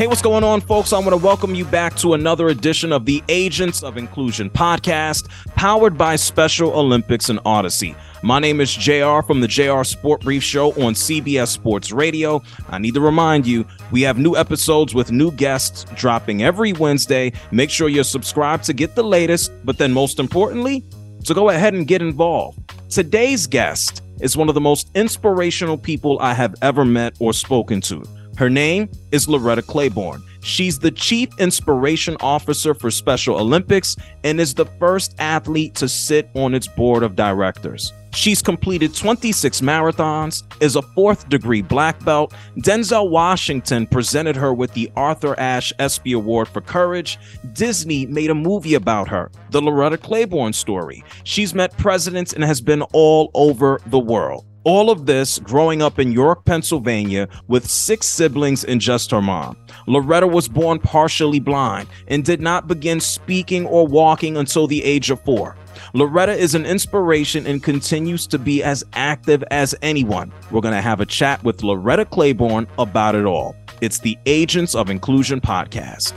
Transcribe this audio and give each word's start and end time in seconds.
Hey, 0.00 0.06
what's 0.06 0.22
going 0.22 0.44
on, 0.44 0.62
folks? 0.62 0.94
I 0.94 0.98
want 0.98 1.10
to 1.10 1.18
welcome 1.18 1.54
you 1.54 1.66
back 1.66 1.94
to 1.96 2.14
another 2.14 2.48
edition 2.48 2.90
of 2.90 3.04
the 3.04 3.22
Agents 3.28 3.82
of 3.82 3.98
Inclusion 3.98 4.48
podcast, 4.48 5.28
powered 5.56 5.98
by 5.98 6.16
Special 6.16 6.72
Olympics 6.72 7.28
and 7.28 7.38
Odyssey. 7.44 7.94
My 8.22 8.38
name 8.38 8.62
is 8.62 8.74
JR 8.74 9.20
from 9.20 9.42
the 9.42 9.46
JR 9.46 9.82
Sport 9.82 10.22
Brief 10.22 10.42
Show 10.42 10.70
on 10.70 10.94
CBS 10.94 11.48
Sports 11.48 11.92
Radio. 11.92 12.42
I 12.70 12.78
need 12.78 12.94
to 12.94 13.02
remind 13.02 13.46
you, 13.46 13.66
we 13.92 14.00
have 14.00 14.16
new 14.16 14.36
episodes 14.36 14.94
with 14.94 15.12
new 15.12 15.32
guests 15.32 15.84
dropping 15.96 16.42
every 16.42 16.72
Wednesday. 16.72 17.34
Make 17.50 17.68
sure 17.68 17.90
you're 17.90 18.02
subscribed 18.02 18.64
to 18.64 18.72
get 18.72 18.94
the 18.94 19.04
latest, 19.04 19.52
but 19.66 19.76
then 19.76 19.92
most 19.92 20.18
importantly, 20.18 20.82
to 21.26 21.34
go 21.34 21.50
ahead 21.50 21.74
and 21.74 21.86
get 21.86 22.00
involved. 22.00 22.58
Today's 22.88 23.46
guest 23.46 24.02
is 24.22 24.34
one 24.34 24.48
of 24.48 24.54
the 24.54 24.62
most 24.62 24.90
inspirational 24.94 25.76
people 25.76 26.18
I 26.20 26.32
have 26.32 26.54
ever 26.62 26.86
met 26.86 27.16
or 27.18 27.34
spoken 27.34 27.82
to. 27.82 28.02
Her 28.40 28.48
name 28.48 28.88
is 29.12 29.28
Loretta 29.28 29.60
Claiborne. 29.60 30.22
She's 30.40 30.78
the 30.78 30.90
Chief 30.90 31.28
Inspiration 31.38 32.16
Officer 32.20 32.72
for 32.72 32.90
Special 32.90 33.38
Olympics 33.38 33.96
and 34.24 34.40
is 34.40 34.54
the 34.54 34.64
first 34.64 35.14
athlete 35.18 35.74
to 35.74 35.90
sit 35.90 36.30
on 36.34 36.54
its 36.54 36.66
board 36.66 37.02
of 37.02 37.14
directors. 37.14 37.92
She's 38.14 38.40
completed 38.40 38.94
26 38.94 39.60
marathons, 39.60 40.42
is 40.62 40.74
a 40.74 40.80
fourth 40.80 41.28
degree 41.28 41.60
black 41.60 42.02
belt. 42.02 42.32
Denzel 42.56 43.10
Washington 43.10 43.86
presented 43.86 44.36
her 44.36 44.54
with 44.54 44.72
the 44.72 44.90
Arthur 44.96 45.38
Ashe 45.38 45.74
ESPY 45.78 46.14
Award 46.14 46.48
for 46.48 46.62
Courage. 46.62 47.18
Disney 47.52 48.06
made 48.06 48.30
a 48.30 48.34
movie 48.34 48.72
about 48.72 49.06
her, 49.08 49.30
The 49.50 49.60
Loretta 49.60 49.98
Claiborne 49.98 50.54
Story. 50.54 51.04
She's 51.24 51.54
met 51.54 51.76
presidents 51.76 52.32
and 52.32 52.42
has 52.42 52.62
been 52.62 52.80
all 52.94 53.30
over 53.34 53.82
the 53.88 53.98
world. 53.98 54.46
All 54.64 54.90
of 54.90 55.06
this 55.06 55.38
growing 55.38 55.80
up 55.80 55.98
in 55.98 56.12
York, 56.12 56.44
Pennsylvania, 56.44 57.28
with 57.48 57.68
six 57.68 58.06
siblings 58.06 58.62
and 58.62 58.78
just 58.78 59.10
her 59.10 59.22
mom. 59.22 59.56
Loretta 59.86 60.26
was 60.26 60.48
born 60.48 60.78
partially 60.78 61.40
blind 61.40 61.88
and 62.08 62.24
did 62.24 62.42
not 62.42 62.68
begin 62.68 63.00
speaking 63.00 63.64
or 63.66 63.86
walking 63.86 64.36
until 64.36 64.66
the 64.66 64.84
age 64.84 65.10
of 65.10 65.20
four. 65.24 65.56
Loretta 65.94 66.32
is 66.32 66.54
an 66.54 66.66
inspiration 66.66 67.46
and 67.46 67.62
continues 67.62 68.26
to 68.26 68.38
be 68.38 68.62
as 68.62 68.84
active 68.92 69.42
as 69.50 69.74
anyone. 69.80 70.30
We're 70.50 70.60
going 70.60 70.74
to 70.74 70.82
have 70.82 71.00
a 71.00 71.06
chat 71.06 71.42
with 71.42 71.62
Loretta 71.62 72.04
Claiborne 72.04 72.66
about 72.78 73.14
it 73.14 73.24
all. 73.24 73.56
It's 73.80 73.98
the 74.00 74.18
Agents 74.26 74.74
of 74.74 74.90
Inclusion 74.90 75.40
podcast. 75.40 76.12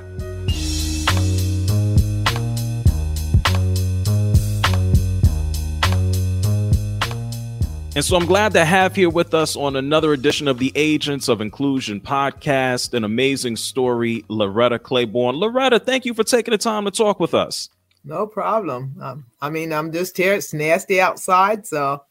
And 7.96 8.04
so 8.04 8.18
I'm 8.18 8.26
glad 8.26 8.54
to 8.54 8.66
have 8.66 8.96
here 8.96 9.12
with 9.12 9.36
us 9.36 9.56
on 9.56 9.76
another 9.76 10.14
edition 10.14 10.48
of 10.48 10.58
the 10.58 10.72
Agents 10.74 11.28
of 11.28 11.42
Inclusion 11.42 12.02
podcast, 12.02 12.96
an 12.96 13.04
amazing 13.04 13.56
story, 13.56 14.26
Loretta 14.30 14.80
Claiborne. 14.80 15.36
Loretta, 15.36 15.78
thank 15.78 16.04
you 16.04 16.16
for 16.16 16.24
taking 16.24 16.54
the 16.54 16.58
time 16.58 16.86
to 16.86 16.92
talk 16.92 17.20
with 17.20 17.36
us. 17.36 17.70
No 18.04 18.26
problem. 18.26 18.96
Um, 19.00 19.26
I 19.42 19.52
mean, 19.52 19.72
I'm 19.72 19.92
just 19.92 20.18
here. 20.18 20.34
It's 20.34 20.56
nasty 20.56 21.00
outside, 21.00 21.68
so. 21.68 22.04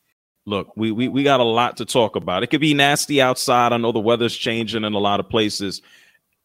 Look, 0.47 0.73
we, 0.77 0.93
we 0.93 1.09
we 1.09 1.25
got 1.25 1.41
a 1.41 1.45
lot 1.45 1.79
to 1.79 1.85
talk 1.85 2.15
about. 2.15 2.45
It 2.45 2.47
could 2.47 2.61
be 2.61 2.75
nasty 2.75 3.21
outside. 3.21 3.73
I 3.73 3.77
know 3.77 3.91
the 3.91 3.99
weather's 3.99 4.37
changing 4.37 4.85
in 4.85 4.93
a 4.93 4.99
lot 5.01 5.19
of 5.19 5.29
places. 5.29 5.83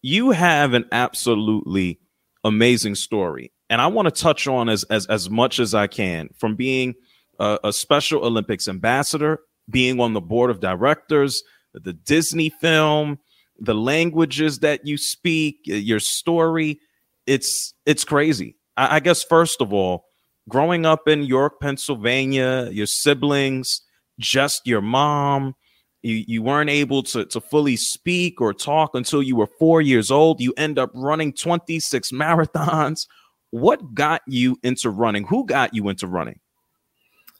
You 0.01 0.31
have 0.31 0.73
an 0.73 0.85
absolutely 0.91 1.99
amazing 2.43 2.95
story, 2.95 3.51
and 3.69 3.81
I 3.81 3.87
want 3.87 4.07
to 4.07 4.21
touch 4.21 4.47
on 4.47 4.67
as 4.67 4.83
as 4.85 5.05
as 5.05 5.29
much 5.29 5.59
as 5.59 5.75
I 5.75 5.85
can 5.85 6.29
from 6.39 6.55
being– 6.55 6.95
a, 7.39 7.59
a 7.65 7.73
Special 7.73 8.25
Olympics 8.25 8.67
ambassador, 8.67 9.39
being 9.69 9.99
on 9.99 10.13
the 10.13 10.21
board 10.21 10.49
of 10.49 10.59
directors, 10.59 11.43
the 11.73 11.93
Disney 11.93 12.49
film, 12.49 13.19
the 13.59 13.75
languages 13.75 14.59
that 14.59 14.85
you 14.85 14.97
speak, 14.97 15.61
your 15.65 15.99
story. 15.99 16.79
It's 17.25 17.73
it's 17.85 18.03
crazy. 18.03 18.55
I, 18.75 18.97
I 18.97 18.99
guess 18.99 19.23
first 19.23 19.61
of 19.61 19.73
all, 19.73 20.05
growing 20.47 20.85
up 20.85 21.07
in 21.07 21.23
York, 21.23 21.59
Pennsylvania, 21.61 22.69
your 22.71 22.85
siblings, 22.85 23.81
just 24.19 24.65
your 24.65 24.81
mom, 24.81 25.55
you, 26.01 26.23
you 26.27 26.41
weren't 26.41 26.69
able 26.69 27.03
to, 27.03 27.25
to 27.25 27.41
fully 27.41 27.75
speak 27.75 28.39
or 28.39 28.53
talk 28.53 28.91
until 28.93 29.21
you 29.21 29.35
were 29.35 29.49
four 29.59 29.81
years 29.81 30.11
old. 30.11 30.39
You 30.39 30.53
end 30.57 30.79
up 30.79 30.91
running 30.93 31.33
26 31.33 32.11
marathons. 32.11 33.07
What 33.51 33.93
got 33.93 34.21
you 34.27 34.57
into 34.63 34.89
running? 34.89 35.25
Who 35.25 35.45
got 35.45 35.73
you 35.73 35.89
into 35.89 36.07
running? 36.07 36.39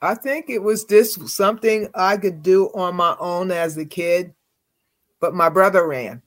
I 0.02 0.13
think 0.16 0.50
it 0.50 0.62
was 0.62 0.85
just 0.85 1.28
something 1.30 1.90
I 1.96 2.18
could 2.18 2.44
do 2.44 2.68
on 2.75 2.96
my 2.96 3.16
own 3.19 3.52
as 3.52 3.78
a 3.78 3.85
kid, 3.85 4.34
but 5.19 5.34
my 5.34 5.50
brother 5.50 5.88
ran, 5.88 6.22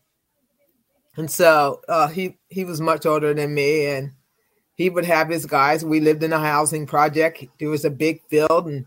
and 1.17 1.31
so 1.31 1.81
uh, 1.89 2.09
he 2.09 2.39
he 2.49 2.65
was 2.65 2.81
much 2.81 3.07
older 3.07 3.33
than 3.33 3.55
me, 3.55 3.87
and 3.87 4.13
he 4.75 4.91
would 4.91 5.05
have 5.05 5.29
his 5.29 5.47
guys. 5.47 5.85
We 5.85 6.01
lived 6.01 6.23
in 6.25 6.33
a 6.33 6.41
housing 6.41 6.87
project. 6.87 7.45
There 7.61 7.69
was 7.69 7.85
a 7.85 7.91
big 7.91 8.23
field, 8.29 8.67
and 8.67 8.87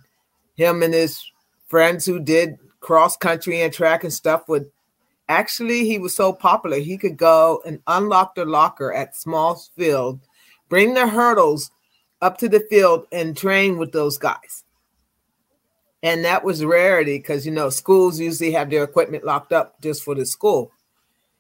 him 0.56 0.84
and 0.84 0.94
his 0.94 1.24
friends 1.68 2.06
who 2.06 2.20
did 2.20 2.60
cross 2.82 3.16
country 3.16 3.62
and 3.62 3.74
track 3.74 4.04
and 4.04 4.14
stuff 4.14 4.48
would 4.48 4.70
actually 5.30 5.86
he 5.88 5.98
was 5.98 6.14
so 6.14 6.34
popular 6.34 6.78
he 6.78 6.98
could 6.98 7.16
go 7.16 7.62
and 7.66 7.80
unlock 7.88 8.36
the 8.36 8.44
locker 8.44 8.94
at 8.94 9.16
small 9.16 9.56
field 9.76 10.20
bring 10.68 10.94
the 10.94 11.08
hurdles 11.08 11.72
up 12.22 12.38
to 12.38 12.50
the 12.50 12.60
field 12.70 13.08
and 13.12 13.38
train 13.38 13.78
with 13.78 13.94
those 13.94 14.18
guys 14.18 14.66
and 16.04 16.26
that 16.26 16.44
was 16.44 16.64
rarity 16.64 17.18
because 17.18 17.46
you 17.46 17.52
know 17.52 17.70
schools 17.70 18.20
usually 18.20 18.52
have 18.52 18.70
their 18.70 18.84
equipment 18.84 19.24
locked 19.24 19.54
up 19.54 19.82
just 19.82 20.04
for 20.04 20.14
the 20.14 20.26
school. 20.26 20.72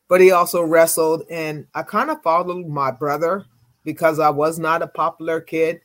But 0.07 0.21
he 0.21 0.31
also 0.31 0.63
wrestled 0.63 1.23
and 1.29 1.67
i 1.75 1.83
kind 1.83 2.09
of 2.09 2.23
followed 2.23 2.67
my 2.67 2.89
brother 2.89 3.45
because 3.83 4.19
i 4.19 4.29
was 4.29 4.57
not 4.57 4.81
a 4.81 4.87
popular 4.87 5.41
kid. 5.41 5.81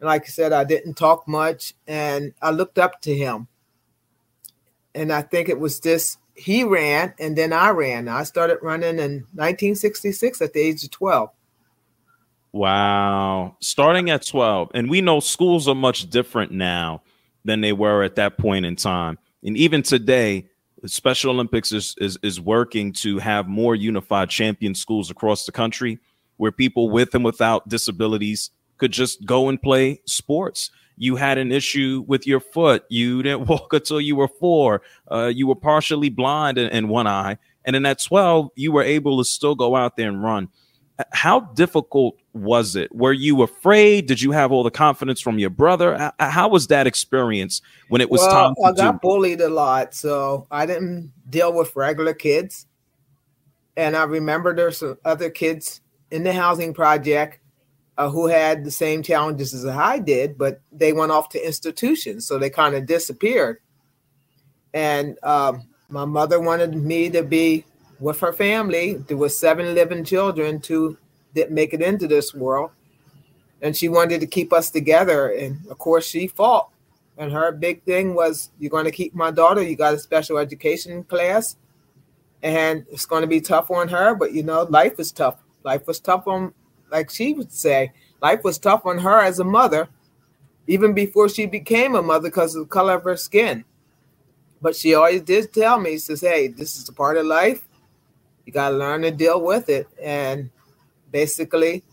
And 0.00 0.08
like 0.08 0.22
i 0.22 0.28
said 0.28 0.52
i 0.52 0.64
didn't 0.64 0.94
talk 0.94 1.26
much 1.26 1.74
and 1.86 2.34
i 2.42 2.50
looked 2.50 2.78
up 2.78 3.00
to 3.02 3.16
him. 3.16 3.46
And 4.94 5.12
i 5.12 5.22
think 5.22 5.48
it 5.48 5.60
was 5.60 5.78
just 5.78 6.18
he 6.34 6.64
ran 6.64 7.14
and 7.18 7.38
then 7.38 7.52
i 7.52 7.70
ran. 7.70 8.08
I 8.08 8.24
started 8.24 8.58
running 8.60 8.98
in 8.98 9.26
1966 9.34 10.42
at 10.42 10.52
the 10.52 10.60
age 10.60 10.82
of 10.82 10.90
12 10.90 11.30
wow. 12.52 13.54
Starting 13.60 14.10
at 14.10 14.26
12 14.26 14.72
and 14.74 14.90
we 14.90 15.00
know 15.00 15.20
schools 15.20 15.68
are 15.68 15.74
much 15.76 16.10
different 16.10 16.50
now 16.50 17.02
than 17.44 17.60
they 17.60 17.72
were 17.72 18.02
at 18.02 18.16
that 18.16 18.38
point 18.38 18.66
in 18.66 18.76
time. 18.76 19.18
And 19.42 19.56
even 19.56 19.82
today, 19.82 20.48
Special 20.86 21.32
Olympics 21.32 21.72
is, 21.72 21.94
is, 21.98 22.18
is 22.22 22.40
working 22.40 22.92
to 22.94 23.18
have 23.18 23.48
more 23.48 23.74
unified 23.74 24.30
champion 24.30 24.74
schools 24.74 25.10
across 25.10 25.44
the 25.44 25.52
country 25.52 25.98
where 26.36 26.52
people 26.52 26.88
with 26.88 27.14
and 27.14 27.24
without 27.24 27.68
disabilities 27.68 28.50
could 28.78 28.92
just 28.92 29.24
go 29.26 29.48
and 29.48 29.60
play 29.60 30.00
sports. 30.06 30.70
You 30.96 31.16
had 31.16 31.38
an 31.38 31.52
issue 31.52 32.04
with 32.06 32.26
your 32.26 32.40
foot. 32.40 32.84
You 32.88 33.22
didn't 33.22 33.46
walk 33.48 33.72
until 33.72 34.00
you 34.00 34.16
were 34.16 34.28
four. 34.28 34.82
Uh, 35.10 35.30
you 35.34 35.46
were 35.46 35.54
partially 35.54 36.08
blind 36.08 36.56
in, 36.58 36.70
in 36.70 36.88
one 36.88 37.06
eye. 37.06 37.38
And 37.64 37.74
then 37.74 37.84
at 37.84 38.02
12, 38.02 38.50
you 38.54 38.72
were 38.72 38.82
able 38.82 39.18
to 39.18 39.24
still 39.24 39.54
go 39.54 39.76
out 39.76 39.96
there 39.96 40.08
and 40.08 40.22
run. 40.22 40.48
How 41.12 41.40
difficult 41.40 42.16
was 42.32 42.76
it? 42.76 42.94
Were 42.94 43.12
you 43.12 43.42
afraid? 43.42 44.06
Did 44.06 44.20
you 44.20 44.30
have 44.32 44.52
all 44.52 44.62
the 44.62 44.70
confidence 44.70 45.20
from 45.20 45.38
your 45.38 45.50
brother? 45.50 46.12
How 46.18 46.48
was 46.48 46.68
that 46.68 46.86
experience 46.86 47.62
when 47.88 48.00
it 48.00 48.10
was 48.10 48.20
well, 48.20 48.30
time? 48.30 48.54
I 48.64 48.72
got 48.72 48.92
do- 48.94 49.08
bullied 49.08 49.40
a 49.40 49.48
lot, 49.48 49.94
so 49.94 50.46
I 50.50 50.66
didn't 50.66 51.12
deal 51.28 51.52
with 51.52 51.74
regular 51.76 52.14
kids. 52.14 52.66
And 53.76 53.96
I 53.96 54.04
remember 54.04 54.54
there's 54.54 54.78
some 54.78 54.98
other 55.04 55.30
kids 55.30 55.80
in 56.10 56.22
the 56.22 56.32
housing 56.32 56.74
project 56.74 57.40
uh, 57.98 58.08
who 58.08 58.26
had 58.26 58.64
the 58.64 58.70
same 58.70 59.02
challenges 59.02 59.54
as 59.54 59.66
I 59.66 59.98
did, 59.98 60.38
but 60.38 60.60
they 60.72 60.92
went 60.92 61.12
off 61.12 61.28
to 61.30 61.46
institutions, 61.46 62.26
so 62.26 62.38
they 62.38 62.50
kind 62.50 62.74
of 62.74 62.86
disappeared. 62.86 63.58
And 64.72 65.18
um, 65.22 65.68
my 65.88 66.04
mother 66.04 66.40
wanted 66.40 66.74
me 66.74 67.10
to 67.10 67.22
be 67.22 67.64
with 68.00 68.18
her 68.20 68.32
family. 68.32 68.94
There 68.94 69.16
was 69.16 69.36
seven 69.36 69.74
living 69.74 70.04
children, 70.04 70.60
two 70.60 70.96
didn't 71.34 71.54
make 71.54 71.72
it 71.72 71.82
into 71.82 72.08
this 72.08 72.34
world. 72.34 72.70
And 73.62 73.76
she 73.76 73.88
wanted 73.88 74.20
to 74.20 74.26
keep 74.26 74.52
us 74.52 74.70
together. 74.70 75.28
And 75.28 75.64
of 75.70 75.78
course, 75.78 76.06
she 76.06 76.26
fought. 76.26 76.70
And 77.18 77.30
her 77.30 77.52
big 77.52 77.82
thing 77.84 78.14
was, 78.14 78.50
You're 78.58 78.70
going 78.70 78.86
to 78.86 78.90
keep 78.90 79.14
my 79.14 79.30
daughter. 79.30 79.62
You 79.62 79.76
got 79.76 79.94
a 79.94 79.98
special 79.98 80.38
education 80.38 81.04
class. 81.04 81.56
And 82.42 82.86
it's 82.90 83.04
going 83.04 83.20
to 83.20 83.28
be 83.28 83.40
tough 83.40 83.70
on 83.70 83.88
her. 83.88 84.14
But, 84.14 84.32
you 84.32 84.42
know, 84.42 84.62
life 84.62 84.98
is 84.98 85.12
tough. 85.12 85.36
Life 85.62 85.86
was 85.86 86.00
tough 86.00 86.26
on, 86.26 86.54
like 86.90 87.10
she 87.10 87.34
would 87.34 87.52
say, 87.52 87.92
life 88.22 88.42
was 88.42 88.58
tough 88.58 88.86
on 88.86 88.96
her 88.96 89.20
as 89.20 89.38
a 89.38 89.44
mother, 89.44 89.90
even 90.66 90.94
before 90.94 91.28
she 91.28 91.44
became 91.44 91.94
a 91.94 92.02
mother 92.02 92.30
because 92.30 92.54
of 92.54 92.62
the 92.62 92.68
color 92.68 92.94
of 92.94 93.04
her 93.04 93.16
skin. 93.18 93.62
But 94.62 94.74
she 94.74 94.94
always 94.94 95.20
did 95.20 95.52
tell 95.52 95.78
me, 95.78 95.92
she 95.92 95.98
says, 95.98 96.22
Hey, 96.22 96.48
this 96.48 96.78
is 96.78 96.88
a 96.88 96.94
part 96.94 97.18
of 97.18 97.26
life 97.26 97.68
you 98.44 98.52
got 98.52 98.70
to 98.70 98.76
learn 98.76 99.02
to 99.02 99.10
deal 99.10 99.40
with 99.40 99.68
it. 99.68 99.88
And 100.02 100.50
basically, 101.10 101.84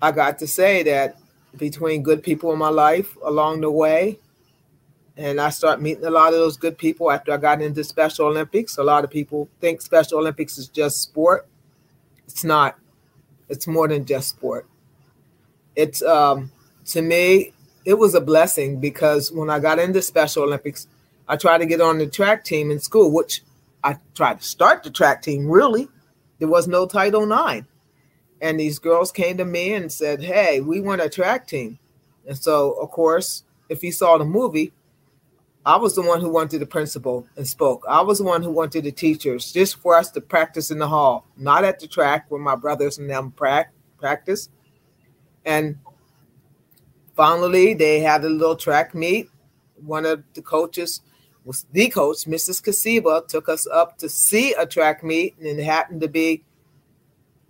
I 0.00 0.12
got 0.12 0.38
to 0.40 0.46
say 0.46 0.82
that 0.84 1.16
between 1.56 2.02
good 2.02 2.22
people 2.22 2.52
in 2.52 2.58
my 2.58 2.68
life 2.68 3.16
along 3.24 3.62
the 3.62 3.70
way, 3.70 4.18
and 5.16 5.40
I 5.40 5.50
start 5.50 5.82
meeting 5.82 6.04
a 6.04 6.10
lot 6.10 6.28
of 6.28 6.38
those 6.38 6.56
good 6.56 6.78
people 6.78 7.10
after 7.10 7.32
I 7.32 7.38
got 7.38 7.60
into 7.60 7.82
Special 7.82 8.26
Olympics. 8.26 8.78
A 8.78 8.84
lot 8.84 9.02
of 9.02 9.10
people 9.10 9.48
think 9.60 9.80
Special 9.80 10.18
Olympics 10.18 10.58
is 10.58 10.68
just 10.68 11.02
sport. 11.02 11.48
It's 12.26 12.44
not. 12.44 12.78
It's 13.48 13.66
more 13.66 13.88
than 13.88 14.04
just 14.04 14.28
sport. 14.28 14.68
It's 15.74 16.02
um, 16.02 16.52
to 16.86 17.02
me, 17.02 17.52
it 17.84 17.94
was 17.94 18.14
a 18.14 18.20
blessing 18.20 18.78
because 18.78 19.32
when 19.32 19.50
I 19.50 19.58
got 19.58 19.78
into 19.78 20.02
Special 20.02 20.44
Olympics, 20.44 20.86
I 21.26 21.36
tried 21.36 21.58
to 21.58 21.66
get 21.66 21.80
on 21.80 21.98
the 21.98 22.06
track 22.06 22.44
team 22.44 22.70
in 22.70 22.78
school, 22.78 23.10
which 23.10 23.42
I 23.84 23.98
tried 24.14 24.40
to 24.40 24.44
start 24.44 24.82
the 24.82 24.90
track 24.90 25.22
team. 25.22 25.48
Really, 25.48 25.88
there 26.38 26.48
was 26.48 26.66
no 26.66 26.86
Title 26.86 27.30
IX, 27.30 27.66
and 28.40 28.58
these 28.58 28.78
girls 28.78 29.12
came 29.12 29.36
to 29.38 29.44
me 29.44 29.74
and 29.74 29.92
said, 29.92 30.22
"Hey, 30.22 30.60
we 30.60 30.80
want 30.80 31.00
a 31.00 31.08
track 31.08 31.46
team." 31.46 31.78
And 32.26 32.36
so, 32.36 32.72
of 32.72 32.90
course, 32.90 33.44
if 33.68 33.82
you 33.82 33.92
saw 33.92 34.18
the 34.18 34.24
movie, 34.24 34.72
I 35.64 35.76
was 35.76 35.94
the 35.94 36.02
one 36.02 36.20
who 36.20 36.30
went 36.30 36.50
to 36.52 36.58
the 36.58 36.66
principal 36.66 37.26
and 37.36 37.46
spoke. 37.46 37.84
I 37.88 38.00
was 38.00 38.18
the 38.18 38.24
one 38.24 38.42
who 38.42 38.50
went 38.50 38.72
to 38.72 38.80
the 38.80 38.92
teachers 38.92 39.52
just 39.52 39.76
for 39.76 39.94
us 39.94 40.10
to 40.12 40.20
practice 40.20 40.70
in 40.70 40.78
the 40.78 40.88
hall, 40.88 41.26
not 41.36 41.64
at 41.64 41.78
the 41.78 41.86
track 41.86 42.26
where 42.28 42.40
my 42.40 42.56
brothers 42.56 42.98
and 42.98 43.10
them 43.10 43.32
practice. 43.32 44.48
And 45.44 45.78
finally, 47.14 47.74
they 47.74 48.00
had 48.00 48.24
a 48.24 48.28
little 48.28 48.56
track 48.56 48.94
meet. 48.94 49.28
One 49.84 50.06
of 50.06 50.22
the 50.34 50.42
coaches 50.42 51.02
the 51.72 51.88
coach, 51.88 52.24
Mrs. 52.24 52.62
Kasiba, 52.62 53.26
took 53.26 53.48
us 53.48 53.66
up 53.66 53.98
to 53.98 54.08
see 54.08 54.52
a 54.54 54.66
track 54.66 55.02
meet, 55.02 55.36
and 55.38 55.46
it 55.46 55.64
happened 55.64 56.00
to 56.02 56.08
be 56.08 56.44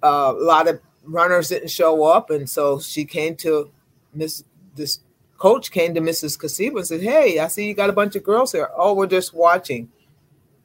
uh, 0.02 0.34
a 0.36 0.42
lot 0.42 0.68
of 0.68 0.80
runners 1.04 1.48
didn't 1.48 1.70
show 1.70 2.04
up, 2.04 2.30
and 2.30 2.48
so 2.48 2.78
she 2.78 3.04
came 3.04 3.34
to 3.36 3.70
Miss. 4.14 4.44
This 4.76 5.00
coach 5.38 5.70
came 5.70 5.94
to 5.94 6.00
Mrs. 6.00 6.38
Kasiba 6.38 6.78
and 6.78 6.86
said, 6.86 7.00
"Hey, 7.00 7.38
I 7.38 7.48
see 7.48 7.66
you 7.66 7.74
got 7.74 7.90
a 7.90 7.94
bunch 7.94 8.14
of 8.16 8.22
girls 8.22 8.52
here. 8.52 8.70
Oh, 8.76 8.94
we're 8.94 9.06
just 9.06 9.34
watching. 9.34 9.90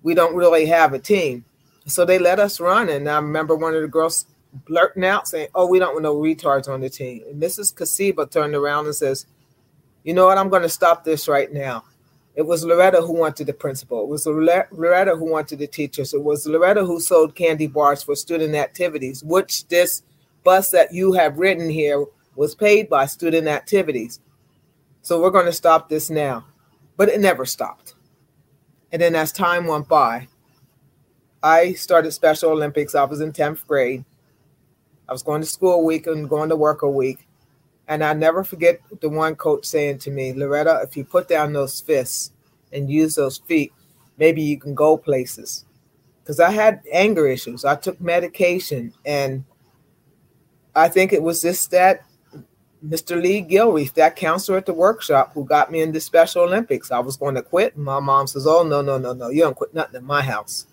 We 0.03 0.13
don't 0.13 0.35
really 0.35 0.65
have 0.67 0.93
a 0.93 0.99
team." 0.99 1.45
So 1.85 2.05
they 2.05 2.19
let 2.19 2.39
us 2.39 2.59
run, 2.59 2.89
and 2.89 3.09
I 3.09 3.15
remember 3.15 3.55
one 3.55 3.73
of 3.73 3.81
the 3.81 3.87
girls 3.87 4.25
blurting 4.65 5.03
out 5.03 5.27
saying, 5.27 5.47
"Oh, 5.55 5.67
we 5.67 5.79
don't 5.79 5.93
want 5.93 6.03
no 6.03 6.15
retards 6.15 6.67
on 6.67 6.81
the 6.81 6.89
team." 6.89 7.23
And 7.27 7.41
Mrs. 7.41 7.73
Kasiba 7.73 8.29
turned 8.29 8.55
around 8.55 8.85
and 8.85 8.95
says, 8.95 9.25
"You 10.03 10.13
know 10.13 10.27
what? 10.27 10.37
I'm 10.37 10.49
going 10.49 10.61
to 10.61 10.69
stop 10.69 11.03
this 11.03 11.27
right 11.27 11.51
now." 11.51 11.83
It 12.35 12.43
was 12.43 12.65
Loretta 12.65 13.01
who 13.01 13.13
wanted 13.13 13.47
the 13.47 13.53
principal. 13.53 14.03
It 14.03 14.07
was 14.07 14.25
Loretta 14.25 15.15
who 15.15 15.25
wanted 15.25 15.59
the 15.59 15.67
teachers. 15.67 16.13
It 16.13 16.23
was 16.23 16.47
Loretta 16.47 16.83
who 16.83 16.99
sold 16.99 17.35
candy 17.35 17.67
bars 17.67 18.01
for 18.01 18.15
student 18.15 18.55
activities, 18.55 19.23
which 19.23 19.67
this 19.67 20.01
bus 20.43 20.71
that 20.71 20.93
you 20.93 21.13
have 21.13 21.37
written 21.37 21.69
here 21.69 22.05
was 22.35 22.55
paid 22.55 22.89
by 22.89 23.05
student 23.05 23.47
activities. 23.47 24.19
So 25.03 25.21
we're 25.21 25.29
going 25.29 25.45
to 25.45 25.53
stop 25.53 25.89
this 25.89 26.09
now. 26.09 26.45
But 26.97 27.09
it 27.09 27.19
never 27.19 27.45
stopped. 27.45 27.93
And 28.91 29.01
then 29.01 29.15
as 29.15 29.31
time 29.31 29.67
went 29.67 29.87
by, 29.87 30.27
I 31.41 31.73
started 31.73 32.11
Special 32.11 32.51
Olympics. 32.51 32.95
I 32.95 33.03
was 33.03 33.19
in 33.19 33.31
10th 33.31 33.65
grade. 33.67 34.05
I 35.09 35.11
was 35.11 35.23
going 35.23 35.41
to 35.41 35.47
school 35.47 35.73
a 35.73 35.83
week 35.83 36.07
and 36.07 36.29
going 36.29 36.49
to 36.49 36.55
work 36.55 36.81
a 36.81 36.89
week. 36.89 37.27
And 37.87 38.03
I 38.03 38.13
never 38.13 38.43
forget 38.43 38.79
the 39.01 39.09
one 39.09 39.35
coach 39.35 39.65
saying 39.65 39.99
to 39.99 40.11
me, 40.11 40.33
Loretta, 40.33 40.81
if 40.83 40.95
you 40.95 41.03
put 41.03 41.27
down 41.27 41.53
those 41.53 41.81
fists 41.81 42.31
and 42.71 42.89
use 42.89 43.15
those 43.15 43.37
feet, 43.39 43.73
maybe 44.17 44.41
you 44.41 44.59
can 44.59 44.73
go 44.73 44.97
places. 44.97 45.65
Because 46.21 46.39
I 46.39 46.51
had 46.51 46.81
anger 46.91 47.27
issues. 47.27 47.65
I 47.65 47.75
took 47.75 47.99
medication. 47.99 48.93
And 49.05 49.43
I 50.73 50.87
think 50.87 51.11
it 51.11 51.21
was 51.21 51.41
just 51.41 51.71
that 51.71 52.05
Mr. 52.85 53.21
Lee 53.21 53.41
Gilreath, 53.41 53.93
that 53.93 54.15
counselor 54.15 54.57
at 54.57 54.65
the 54.65 54.73
workshop, 54.73 55.33
who 55.33 55.45
got 55.45 55.71
me 55.71 55.81
into 55.81 55.99
Special 55.99 56.43
Olympics. 56.43 56.91
I 56.91 56.99
was 56.99 57.17
going 57.17 57.35
to 57.35 57.41
quit. 57.41 57.75
And 57.75 57.83
my 57.83 57.99
mom 57.99 58.27
says, 58.27 58.47
Oh, 58.47 58.63
no, 58.63 58.81
no, 58.81 58.97
no, 58.97 59.13
no. 59.13 59.29
You 59.29 59.41
don't 59.41 59.55
quit 59.55 59.73
nothing 59.73 59.95
in 59.95 60.05
my 60.05 60.21
house. 60.21 60.67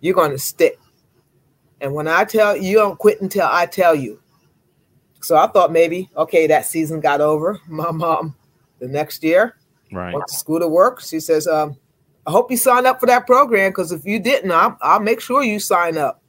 You're 0.00 0.14
going 0.14 0.32
to 0.32 0.38
stick. 0.38 0.78
And 1.80 1.94
when 1.94 2.08
I 2.08 2.24
tell 2.24 2.56
you, 2.56 2.62
you 2.62 2.76
don't 2.76 2.98
quit 2.98 3.20
until 3.20 3.48
I 3.50 3.66
tell 3.66 3.94
you. 3.94 4.20
So 5.20 5.36
I 5.36 5.46
thought 5.46 5.72
maybe, 5.72 6.08
okay, 6.16 6.46
that 6.46 6.66
season 6.66 7.00
got 7.00 7.20
over. 7.20 7.60
My 7.68 7.90
mom, 7.90 8.34
the 8.78 8.88
next 8.88 9.22
year, 9.22 9.56
right. 9.92 10.14
went 10.14 10.26
to 10.28 10.34
school 10.34 10.60
to 10.60 10.68
work. 10.68 11.00
She 11.00 11.20
says, 11.20 11.46
um, 11.46 11.76
I 12.26 12.30
hope 12.30 12.50
you 12.50 12.56
sign 12.56 12.86
up 12.86 13.00
for 13.00 13.06
that 13.06 13.26
program 13.26 13.70
because 13.70 13.92
if 13.92 14.04
you 14.04 14.18
didn't, 14.18 14.52
I'll, 14.52 14.76
I'll 14.80 15.00
make 15.00 15.20
sure 15.20 15.42
you 15.42 15.58
sign 15.58 15.96
up. 15.96 16.22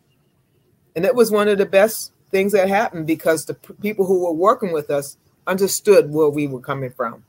And 0.95 1.05
it 1.05 1.15
was 1.15 1.31
one 1.31 1.47
of 1.47 1.57
the 1.57 1.65
best 1.65 2.11
things 2.31 2.51
that 2.53 2.67
happened 2.67 3.07
because 3.07 3.45
the 3.45 3.53
p- 3.53 3.73
people 3.81 4.05
who 4.05 4.25
were 4.25 4.33
working 4.33 4.71
with 4.71 4.89
us 4.89 5.17
understood 5.47 6.11
where 6.11 6.29
we 6.29 6.47
were 6.47 6.59
coming 6.59 6.91
from. 6.91 7.23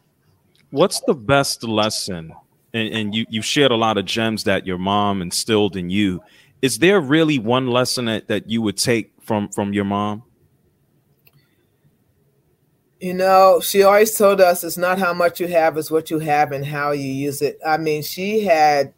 What's 0.70 1.00
the 1.00 1.14
best 1.14 1.64
lesson? 1.64 2.32
And, 2.72 2.94
and 2.94 3.14
you, 3.14 3.26
you 3.28 3.42
shared 3.42 3.72
a 3.72 3.76
lot 3.76 3.98
of 3.98 4.04
gems 4.04 4.44
that 4.44 4.66
your 4.66 4.78
mom 4.78 5.20
instilled 5.22 5.76
in 5.76 5.90
you. 5.90 6.22
Is 6.62 6.78
there 6.78 7.00
really 7.00 7.38
one 7.38 7.66
lesson 7.66 8.06
that, 8.06 8.28
that 8.28 8.48
you 8.48 8.62
would 8.62 8.76
take 8.76 9.12
from, 9.20 9.48
from 9.48 9.72
your 9.72 9.84
mom? 9.84 10.22
You 13.02 13.14
know, 13.14 13.58
she 13.60 13.82
always 13.82 14.16
told 14.16 14.40
us 14.40 14.62
it's 14.62 14.78
not 14.78 15.00
how 15.00 15.12
much 15.12 15.40
you 15.40 15.48
have, 15.48 15.76
it's 15.76 15.90
what 15.90 16.08
you 16.08 16.20
have 16.20 16.52
and 16.52 16.64
how 16.64 16.92
you 16.92 17.10
use 17.12 17.42
it. 17.42 17.58
I 17.66 17.76
mean, 17.76 18.00
she 18.00 18.44
had 18.44 18.94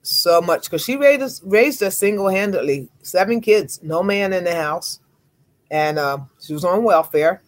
so 0.00 0.40
much 0.40 0.64
because 0.64 0.82
she 0.82 0.96
raised 0.96 1.20
us, 1.20 1.42
raised 1.42 1.82
us 1.82 1.98
single 1.98 2.30
handedly, 2.30 2.88
seven 3.02 3.42
kids, 3.42 3.78
no 3.82 4.02
man 4.02 4.32
in 4.32 4.44
the 4.44 4.54
house, 4.54 5.00
and 5.70 5.98
uh, 5.98 6.16
she 6.40 6.54
was 6.54 6.64
on 6.64 6.82
welfare. 6.82 7.42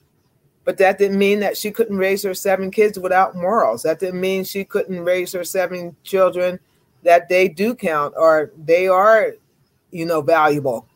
But 0.67 0.77
that 0.77 0.99
didn't 0.99 1.17
mean 1.17 1.41
that 1.41 1.57
she 1.57 1.71
couldn't 1.71 1.97
raise 1.97 2.23
her 2.23 2.35
seven 2.35 2.71
kids 2.71 2.99
without 2.99 3.35
morals. 3.35 3.83
That 3.85 3.99
didn't 3.99 4.21
mean 4.21 4.45
she 4.45 4.65
couldn't 4.65 5.03
raise 5.03 5.33
her 5.33 5.43
seven 5.43 5.97
children 6.03 6.61
that 7.03 7.31
they 7.31 7.49
do 7.49 7.75
count 7.75 8.13
or 8.15 8.51
they 8.63 8.89
are, 8.89 9.37
you 9.91 10.05
know, 10.05 10.21
valuable. 10.21 10.87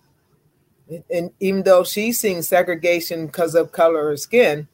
And 1.11 1.30
even 1.40 1.62
though 1.62 1.82
she's 1.82 2.20
seeing 2.20 2.42
segregation 2.42 3.25
because 3.25 3.54
of 3.54 3.72
color 3.72 4.08
or 4.08 4.18
skin, 4.18 4.68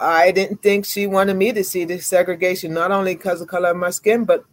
I 0.00 0.32
didn't 0.32 0.62
think 0.62 0.84
she 0.84 1.06
wanted 1.06 1.34
me 1.34 1.52
to 1.52 1.64
see 1.64 1.84
the 1.84 1.98
segregation, 2.00 2.74
not 2.74 2.90
only 2.90 3.14
because 3.14 3.40
of 3.40 3.48
color 3.48 3.70
of 3.70 3.76
my 3.76 3.90
skin, 3.90 4.24
but 4.24 4.44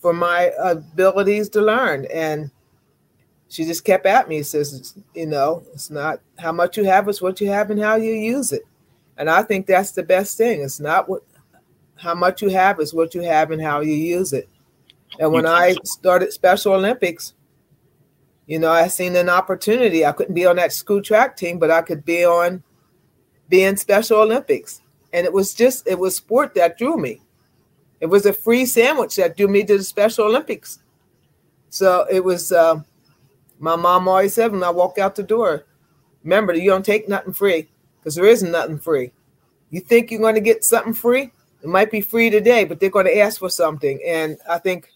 for 0.00 0.12
my 0.12 0.52
abilities 0.58 1.48
to 1.50 1.60
learn. 1.60 2.06
And 2.12 2.50
she 3.48 3.64
just 3.64 3.84
kept 3.84 4.06
at 4.06 4.28
me, 4.28 4.42
says, 4.42 4.94
you 5.14 5.26
know, 5.26 5.62
it's 5.74 5.90
not 5.90 6.20
how 6.38 6.52
much 6.52 6.76
you 6.76 6.84
have, 6.84 7.08
it's 7.08 7.22
what 7.22 7.40
you 7.40 7.50
have 7.50 7.70
and 7.70 7.80
how 7.80 7.96
you 7.96 8.12
use 8.12 8.52
it. 8.52 8.62
And 9.18 9.28
I 9.28 9.42
think 9.42 9.66
that's 9.66 9.92
the 9.92 10.02
best 10.02 10.38
thing. 10.38 10.62
It's 10.62 10.80
not 10.80 11.08
what 11.08 11.22
how 11.96 12.14
much 12.14 12.42
you 12.42 12.48
have, 12.48 12.80
it's 12.80 12.94
what 12.94 13.14
you 13.14 13.20
have 13.22 13.50
and 13.52 13.62
how 13.62 13.80
you 13.80 13.92
use 13.92 14.32
it. 14.32 14.48
And 15.20 15.30
when 15.32 15.46
I 15.46 15.76
started 15.84 16.32
Special 16.32 16.72
Olympics, 16.72 17.34
you 18.46 18.58
know, 18.58 18.70
I 18.70 18.88
seen 18.88 19.14
an 19.14 19.28
opportunity. 19.28 20.04
I 20.04 20.12
couldn't 20.12 20.34
be 20.34 20.46
on 20.46 20.56
that 20.56 20.72
school 20.72 21.00
track 21.00 21.36
team, 21.36 21.58
but 21.58 21.70
I 21.70 21.82
could 21.82 22.04
be 22.04 22.24
on 22.24 22.62
being 23.48 23.76
Special 23.76 24.20
Olympics. 24.20 24.80
And 25.12 25.26
it 25.26 25.32
was 25.32 25.54
just, 25.54 25.86
it 25.86 25.98
was 25.98 26.16
sport 26.16 26.54
that 26.54 26.78
drew 26.78 26.96
me. 26.96 27.20
It 28.00 28.06
was 28.06 28.26
a 28.26 28.32
free 28.32 28.66
sandwich 28.66 29.16
that 29.16 29.36
drew 29.36 29.48
me 29.48 29.62
to 29.64 29.78
the 29.78 29.84
Special 29.84 30.26
Olympics. 30.26 30.80
So 31.68 32.06
it 32.10 32.24
was 32.24 32.50
uh, 32.52 32.80
My 33.62 33.76
mom 33.76 34.08
always 34.08 34.34
said 34.34 34.50
when 34.50 34.64
I 34.64 34.70
walk 34.70 34.98
out 34.98 35.14
the 35.14 35.22
door, 35.22 35.64
remember 36.24 36.52
you 36.52 36.68
don't 36.68 36.84
take 36.84 37.08
nothing 37.08 37.32
free 37.32 37.68
because 37.98 38.16
there 38.16 38.26
isn't 38.26 38.50
nothing 38.50 38.78
free. 38.78 39.12
You 39.70 39.78
think 39.78 40.10
you're 40.10 40.20
going 40.20 40.34
to 40.34 40.40
get 40.40 40.64
something 40.64 40.92
free? 40.92 41.30
It 41.62 41.68
might 41.68 41.92
be 41.92 42.00
free 42.00 42.28
today, 42.28 42.64
but 42.64 42.80
they're 42.80 42.90
going 42.90 43.06
to 43.06 43.18
ask 43.18 43.38
for 43.38 43.48
something. 43.48 44.00
And 44.04 44.36
I 44.50 44.58
think, 44.58 44.90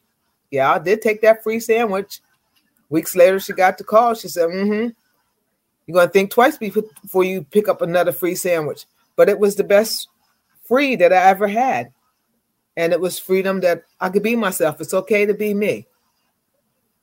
yeah, 0.51 0.73
I 0.73 0.81
did 0.81 1.01
take 1.01 1.21
that 1.21 1.45
free 1.45 1.61
sandwich. 1.61 2.21
Weeks 2.89 3.15
later, 3.15 3.39
she 3.39 3.53
got 3.53 3.79
the 3.79 3.85
call. 3.85 4.15
She 4.15 4.27
said, 4.27 4.49
mm-hmm. 4.49 4.89
You're 5.87 5.95
going 5.95 6.09
to 6.09 6.13
think 6.13 6.31
twice 6.31 6.59
before 6.59 7.25
you 7.25 7.45
pick 7.45 7.69
up 7.69 7.83
another 7.83 8.13
free 8.13 8.35
sandwich. 8.35 8.87
But 9.15 9.29
it 9.29 9.39
was 9.39 9.57
the 9.57 9.65
best 9.65 10.09
free 10.65 10.97
that 10.97 11.13
I 11.13 11.23
ever 11.25 11.47
had. 11.47 11.93
And 12.77 12.93
it 12.93 13.01
was 13.01 13.19
freedom 13.19 13.61
that 13.61 13.85
I 14.01 14.09
could 14.11 14.23
be 14.23 14.37
myself. 14.37 14.81
It's 14.81 14.95
okay 14.95 15.27
to 15.27 15.35
be 15.35 15.55
me. 15.55 15.87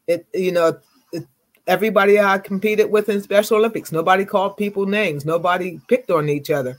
It, 0.06 0.28
you 0.34 0.52
know, 0.52 0.78
it, 1.12 1.26
everybody 1.66 2.20
I 2.20 2.38
competed 2.38 2.92
with 2.92 3.10
in 3.10 3.22
Special 3.22 3.58
Olympics, 3.58 3.92
nobody 3.92 4.26
called 4.26 4.58
people 4.58 4.86
names. 4.86 5.26
Nobody 5.26 5.80
picked 5.88 6.12
on 6.12 6.30
each 6.30 6.52
other. 6.52 6.78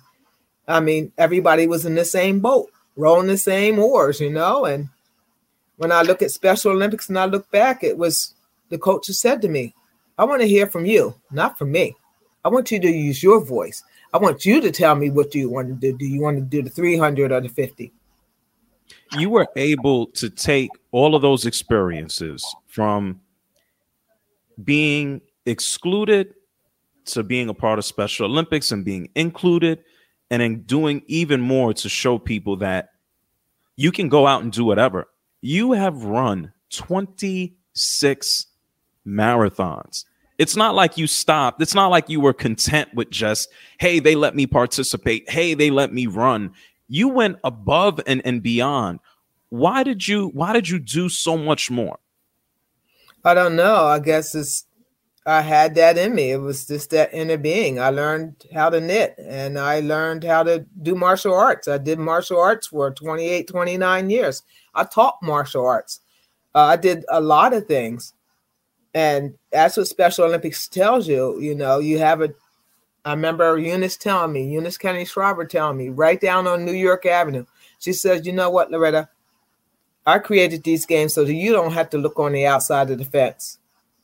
I 0.68 0.80
mean, 0.80 1.12
everybody 1.18 1.66
was 1.66 1.86
in 1.86 1.94
the 1.94 2.04
same 2.04 2.40
boat 2.40 2.70
rowing 2.96 3.26
the 3.26 3.38
same 3.38 3.78
oars, 3.78 4.20
you 4.20 4.30
know. 4.30 4.64
And 4.64 4.88
when 5.76 5.92
I 5.92 6.02
look 6.02 6.22
at 6.22 6.30
Special 6.30 6.72
Olympics 6.72 7.08
and 7.08 7.18
I 7.18 7.26
look 7.26 7.50
back, 7.50 7.82
it 7.82 7.98
was 7.98 8.34
the 8.68 8.78
coach 8.78 9.06
who 9.06 9.12
said 9.12 9.42
to 9.42 9.48
me, 9.48 9.74
I 10.18 10.24
want 10.24 10.42
to 10.42 10.48
hear 10.48 10.66
from 10.66 10.86
you, 10.86 11.14
not 11.30 11.58
from 11.58 11.72
me. 11.72 11.96
I 12.44 12.48
want 12.48 12.70
you 12.70 12.78
to 12.78 12.88
use 12.88 13.22
your 13.22 13.44
voice. 13.44 13.82
I 14.12 14.18
want 14.18 14.44
you 14.44 14.60
to 14.60 14.70
tell 14.70 14.94
me 14.94 15.10
what 15.10 15.30
do 15.30 15.38
you 15.38 15.50
want 15.50 15.68
to 15.68 15.74
do. 15.74 15.96
Do 15.96 16.06
you 16.06 16.20
want 16.20 16.36
to 16.36 16.42
do 16.42 16.62
the 16.62 16.70
300 16.70 17.32
or 17.32 17.40
the 17.40 17.48
50? 17.48 17.92
You 19.18 19.30
were 19.30 19.48
able 19.56 20.06
to 20.08 20.30
take 20.30 20.70
all 20.92 21.14
of 21.14 21.22
those 21.22 21.46
experiences 21.46 22.44
from 22.66 23.20
being 24.62 25.20
excluded 25.46 26.34
to 27.06 27.22
being 27.22 27.48
a 27.48 27.54
part 27.54 27.78
of 27.78 27.84
Special 27.84 28.26
Olympics 28.26 28.70
and 28.70 28.84
being 28.84 29.08
included 29.14 29.82
and 30.30 30.40
then 30.40 30.60
doing 30.62 31.02
even 31.06 31.40
more 31.40 31.74
to 31.74 31.88
show 31.88 32.18
people 32.18 32.56
that 32.56 32.90
you 33.76 33.90
can 33.90 34.08
go 34.08 34.26
out 34.26 34.42
and 34.42 34.52
do 34.52 34.64
whatever. 34.64 35.08
You 35.40 35.72
have 35.72 36.04
run 36.04 36.52
26 36.70 38.46
marathons. 39.06 40.04
It's 40.38 40.56
not 40.56 40.74
like 40.74 40.98
you 40.98 41.06
stopped. 41.06 41.62
It's 41.62 41.74
not 41.74 41.88
like 41.88 42.08
you 42.08 42.20
were 42.20 42.32
content 42.32 42.92
with 42.94 43.10
just, 43.10 43.50
hey, 43.78 44.00
they 44.00 44.16
let 44.16 44.34
me 44.34 44.46
participate. 44.46 45.30
Hey, 45.30 45.54
they 45.54 45.70
let 45.70 45.92
me 45.92 46.06
run. 46.06 46.52
You 46.88 47.08
went 47.08 47.38
above 47.44 48.00
and, 48.06 48.20
and 48.24 48.42
beyond. 48.42 48.98
Why 49.50 49.84
did 49.84 50.08
you 50.08 50.28
why 50.28 50.52
did 50.52 50.68
you 50.68 50.80
do 50.80 51.08
so 51.08 51.36
much 51.36 51.70
more? 51.70 51.98
I 53.24 53.34
don't 53.34 53.54
know. 53.54 53.84
I 53.84 54.00
guess 54.00 54.34
it's 54.34 54.64
I 55.26 55.40
had 55.40 55.76
that 55.76 55.96
in 55.96 56.14
me. 56.14 56.32
It 56.32 56.38
was 56.38 56.66
just 56.66 56.90
that 56.90 57.14
inner 57.14 57.38
being. 57.38 57.78
I 57.78 57.90
learned 57.90 58.44
how 58.52 58.68
to 58.68 58.80
knit 58.80 59.14
and 59.18 59.58
I 59.58 59.80
learned 59.80 60.24
how 60.24 60.42
to 60.42 60.66
do 60.82 60.94
martial 60.94 61.34
arts. 61.34 61.68
I 61.68 61.78
did 61.78 61.98
martial 61.98 62.40
arts 62.40 62.66
for 62.66 62.90
28, 62.90 63.46
29 63.46 64.10
years. 64.10 64.42
I 64.74 64.84
taught 64.84 65.22
martial 65.22 65.64
arts. 65.64 66.00
Uh, 66.54 66.64
I 66.64 66.76
did 66.76 67.04
a 67.08 67.20
lot 67.20 67.54
of 67.54 67.66
things. 67.66 68.12
And 68.94 69.34
that's 69.50 69.76
what 69.76 69.88
Special 69.88 70.24
Olympics 70.24 70.68
tells 70.68 71.08
you. 71.08 71.40
You 71.40 71.54
know, 71.54 71.80
you 71.80 71.98
have 71.98 72.22
a, 72.22 72.32
I 73.04 73.12
remember 73.12 73.58
Eunice 73.58 73.96
telling 73.96 74.32
me, 74.32 74.50
Eunice 74.50 74.78
Kennedy 74.78 75.04
Shriver 75.04 75.44
telling 75.44 75.76
me, 75.76 75.88
right 75.88 76.20
down 76.20 76.46
on 76.46 76.64
New 76.64 76.72
York 76.72 77.04
Avenue. 77.04 77.44
She 77.80 77.92
says, 77.92 78.24
you 78.24 78.32
know 78.32 78.50
what, 78.50 78.70
Loretta? 78.70 79.08
I 80.06 80.18
created 80.18 80.62
these 80.62 80.86
games 80.86 81.14
so 81.14 81.24
that 81.24 81.34
you 81.34 81.52
don't 81.52 81.72
have 81.72 81.90
to 81.90 81.98
look 81.98 82.18
on 82.18 82.32
the 82.32 82.46
outside 82.46 82.90
of 82.90 82.98
the 82.98 83.04
fence 83.04 83.58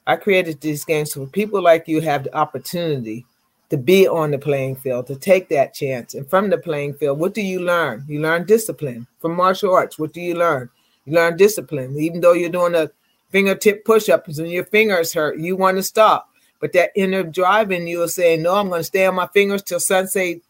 I 0.07 0.17
created 0.17 0.61
these 0.61 0.85
games 0.85 1.13
so 1.13 1.27
people 1.27 1.63
like 1.63 1.87
you 1.87 2.01
have 2.01 2.25
the 2.25 2.35
opportunity 2.35 3.27
to 3.69 3.77
be 3.77 4.09
on 4.09 4.33
the 4.33 4.39
playing 4.39 4.75
field, 4.75 5.07
to 5.07 5.15
take 5.15 5.49
that 5.51 5.73
chance. 5.73 6.15
And 6.15 6.29
from 6.29 6.51
the 6.51 6.59
playing 6.59 6.95
field, 6.95 7.21
what 7.21 7.35
do 7.35 7.43
you 7.43 7.61
learn? 7.61 8.05
You 8.09 8.21
learn 8.21 8.45
discipline. 8.45 9.07
From 9.21 9.37
martial 9.37 9.73
arts, 9.73 10.01
what 10.01 10.13
do 10.13 10.21
you 10.21 10.35
learn? 10.35 10.69
You 11.05 11.15
learn 11.15 11.37
discipline. 11.37 11.97
Even 11.97 12.21
though 12.21 12.33
you're 12.33 12.51
doing 12.51 12.75
a 12.75 12.91
fingertip 13.31 13.85
push-ups 13.85 14.39
and 14.39 14.51
your 14.51 14.65
fingers 14.65 15.13
hurt, 15.13 15.39
you 15.39 15.57
want 15.57 15.77
to 15.77 15.83
stop. 15.83 16.29
But 16.61 16.73
that 16.75 16.91
inner 16.95 17.23
drive 17.23 17.73
in 17.73 17.87
you 17.87 18.03
is 18.03 18.15
saying, 18.15 18.43
no, 18.43 18.55
I'm 18.55 18.69
going 18.69 18.81
to 18.81 18.85
stay 18.85 19.07
on 19.07 19.15
my 19.15 19.29
fingers 19.29 19.63
till 19.63 19.81
sensei 19.81 20.43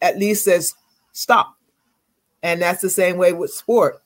at 0.00 0.18
least 0.18 0.44
says 0.44 0.74
stop. 1.12 1.56
And 2.42 2.62
that's 2.62 2.82
the 2.82 2.90
same 2.90 3.16
way 3.16 3.32
with 3.32 3.50
sport. 3.50 4.02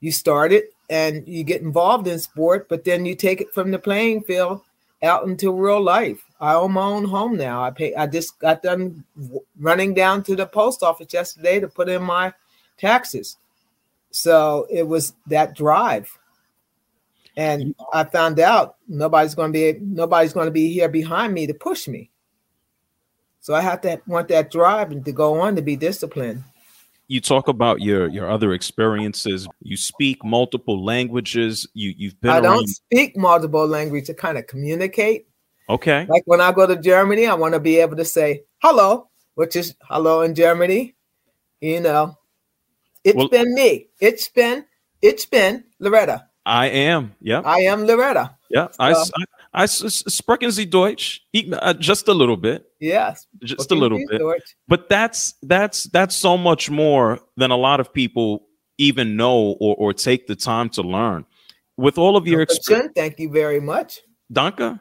You 0.00 0.12
start 0.12 0.52
it, 0.52 0.74
and 0.90 1.26
you 1.26 1.44
get 1.44 1.62
involved 1.62 2.06
in 2.06 2.18
sport, 2.18 2.68
but 2.68 2.84
then 2.84 3.06
you 3.06 3.14
take 3.14 3.40
it 3.40 3.52
from 3.54 3.70
the 3.70 3.78
playing 3.78 4.22
field 4.22 4.60
out 5.02 5.26
into 5.26 5.50
real 5.50 5.82
life. 5.82 6.22
I 6.40 6.54
own 6.54 6.72
my 6.72 6.82
own 6.82 7.04
home 7.04 7.36
now. 7.36 7.62
I 7.62 7.70
pay. 7.70 7.94
I 7.94 8.06
just 8.06 8.38
got 8.38 8.62
done 8.62 9.04
running 9.58 9.94
down 9.94 10.22
to 10.24 10.36
the 10.36 10.46
post 10.46 10.82
office 10.82 11.12
yesterday 11.12 11.60
to 11.60 11.68
put 11.68 11.88
in 11.88 12.02
my 12.02 12.34
taxes. 12.76 13.38
So 14.10 14.66
it 14.70 14.86
was 14.86 15.14
that 15.26 15.56
drive, 15.56 16.10
and 17.36 17.74
I 17.92 18.04
found 18.04 18.38
out 18.40 18.76
nobody's 18.88 19.34
going 19.34 19.52
to 19.52 19.72
be 19.74 19.78
nobody's 19.80 20.32
going 20.32 20.46
to 20.46 20.52
be 20.52 20.72
here 20.72 20.88
behind 20.88 21.34
me 21.34 21.46
to 21.46 21.54
push 21.54 21.88
me. 21.88 22.10
So 23.40 23.54
I 23.54 23.60
have 23.60 23.80
to 23.82 24.00
want 24.06 24.28
that 24.28 24.50
drive 24.50 24.90
and 24.92 25.04
to 25.04 25.12
go 25.12 25.40
on 25.40 25.56
to 25.56 25.62
be 25.62 25.76
disciplined. 25.76 26.44
You 27.08 27.20
talk 27.20 27.48
about 27.48 27.82
your 27.82 28.08
your 28.08 28.30
other 28.30 28.52
experiences. 28.52 29.46
You 29.60 29.76
speak 29.76 30.24
multiple 30.24 30.82
languages. 30.82 31.66
You 31.74 31.94
you've 31.96 32.20
been 32.20 32.30
i 32.30 32.40
don't 32.40 32.66
speak 32.66 33.16
multiple 33.16 33.66
languages 33.66 34.08
to 34.08 34.14
kind 34.14 34.38
of 34.38 34.46
communicate. 34.46 35.26
Okay. 35.68 36.06
Like 36.08 36.22
when 36.26 36.40
i 36.40 36.52
go 36.52 36.66
to 36.66 36.76
germany 36.76 37.26
i 37.26 37.34
want 37.34 37.54
to 37.54 37.60
be 37.60 37.78
able 37.78 37.96
to 37.96 38.04
say 38.04 38.42
hello 38.58 39.08
which 39.34 39.56
is 39.56 39.74
hello 39.82 40.20
in 40.20 40.34
germany 40.34 40.94
you 41.60 41.80
know. 41.80 42.18
It's 43.02 43.16
well, 43.16 43.28
been 43.28 43.54
me. 43.54 43.88
It's 44.00 44.28
been 44.28 44.64
it's 45.02 45.26
been 45.26 45.64
loretta 45.78 46.26
i 46.46 46.66
am 46.66 47.14
yeah 47.20 47.40
i 47.44 47.60
am 47.60 47.84
loretta 47.84 48.36
yeah 48.50 48.68
so, 48.70 48.76
I, 48.80 48.92
I 48.92 49.24
I 49.54 49.66
sprechen 49.66 50.50
Sie 50.50 50.66
Deutsch 50.66 51.22
uh, 51.52 51.74
just 51.74 52.08
a 52.08 52.12
little 52.12 52.36
bit. 52.36 52.66
Yes, 52.80 53.28
just 53.44 53.70
a 53.70 53.74
little 53.76 53.98
bit. 54.10 54.18
Deutsch. 54.18 54.56
But 54.66 54.88
that's 54.88 55.34
that's 55.42 55.84
that's 55.84 56.16
so 56.16 56.36
much 56.36 56.70
more 56.70 57.20
than 57.36 57.52
a 57.52 57.56
lot 57.56 57.78
of 57.78 57.94
people 57.94 58.48
even 58.78 59.16
know 59.16 59.56
or, 59.60 59.76
or 59.76 59.92
take 59.92 60.26
the 60.26 60.34
time 60.34 60.68
to 60.70 60.82
learn. 60.82 61.24
With 61.76 61.98
all 61.98 62.16
of 62.16 62.26
your 62.26 62.40
experience, 62.40 62.92
thank 62.96 63.20
you 63.20 63.30
very 63.30 63.60
much. 63.60 64.00
Danke. 64.32 64.80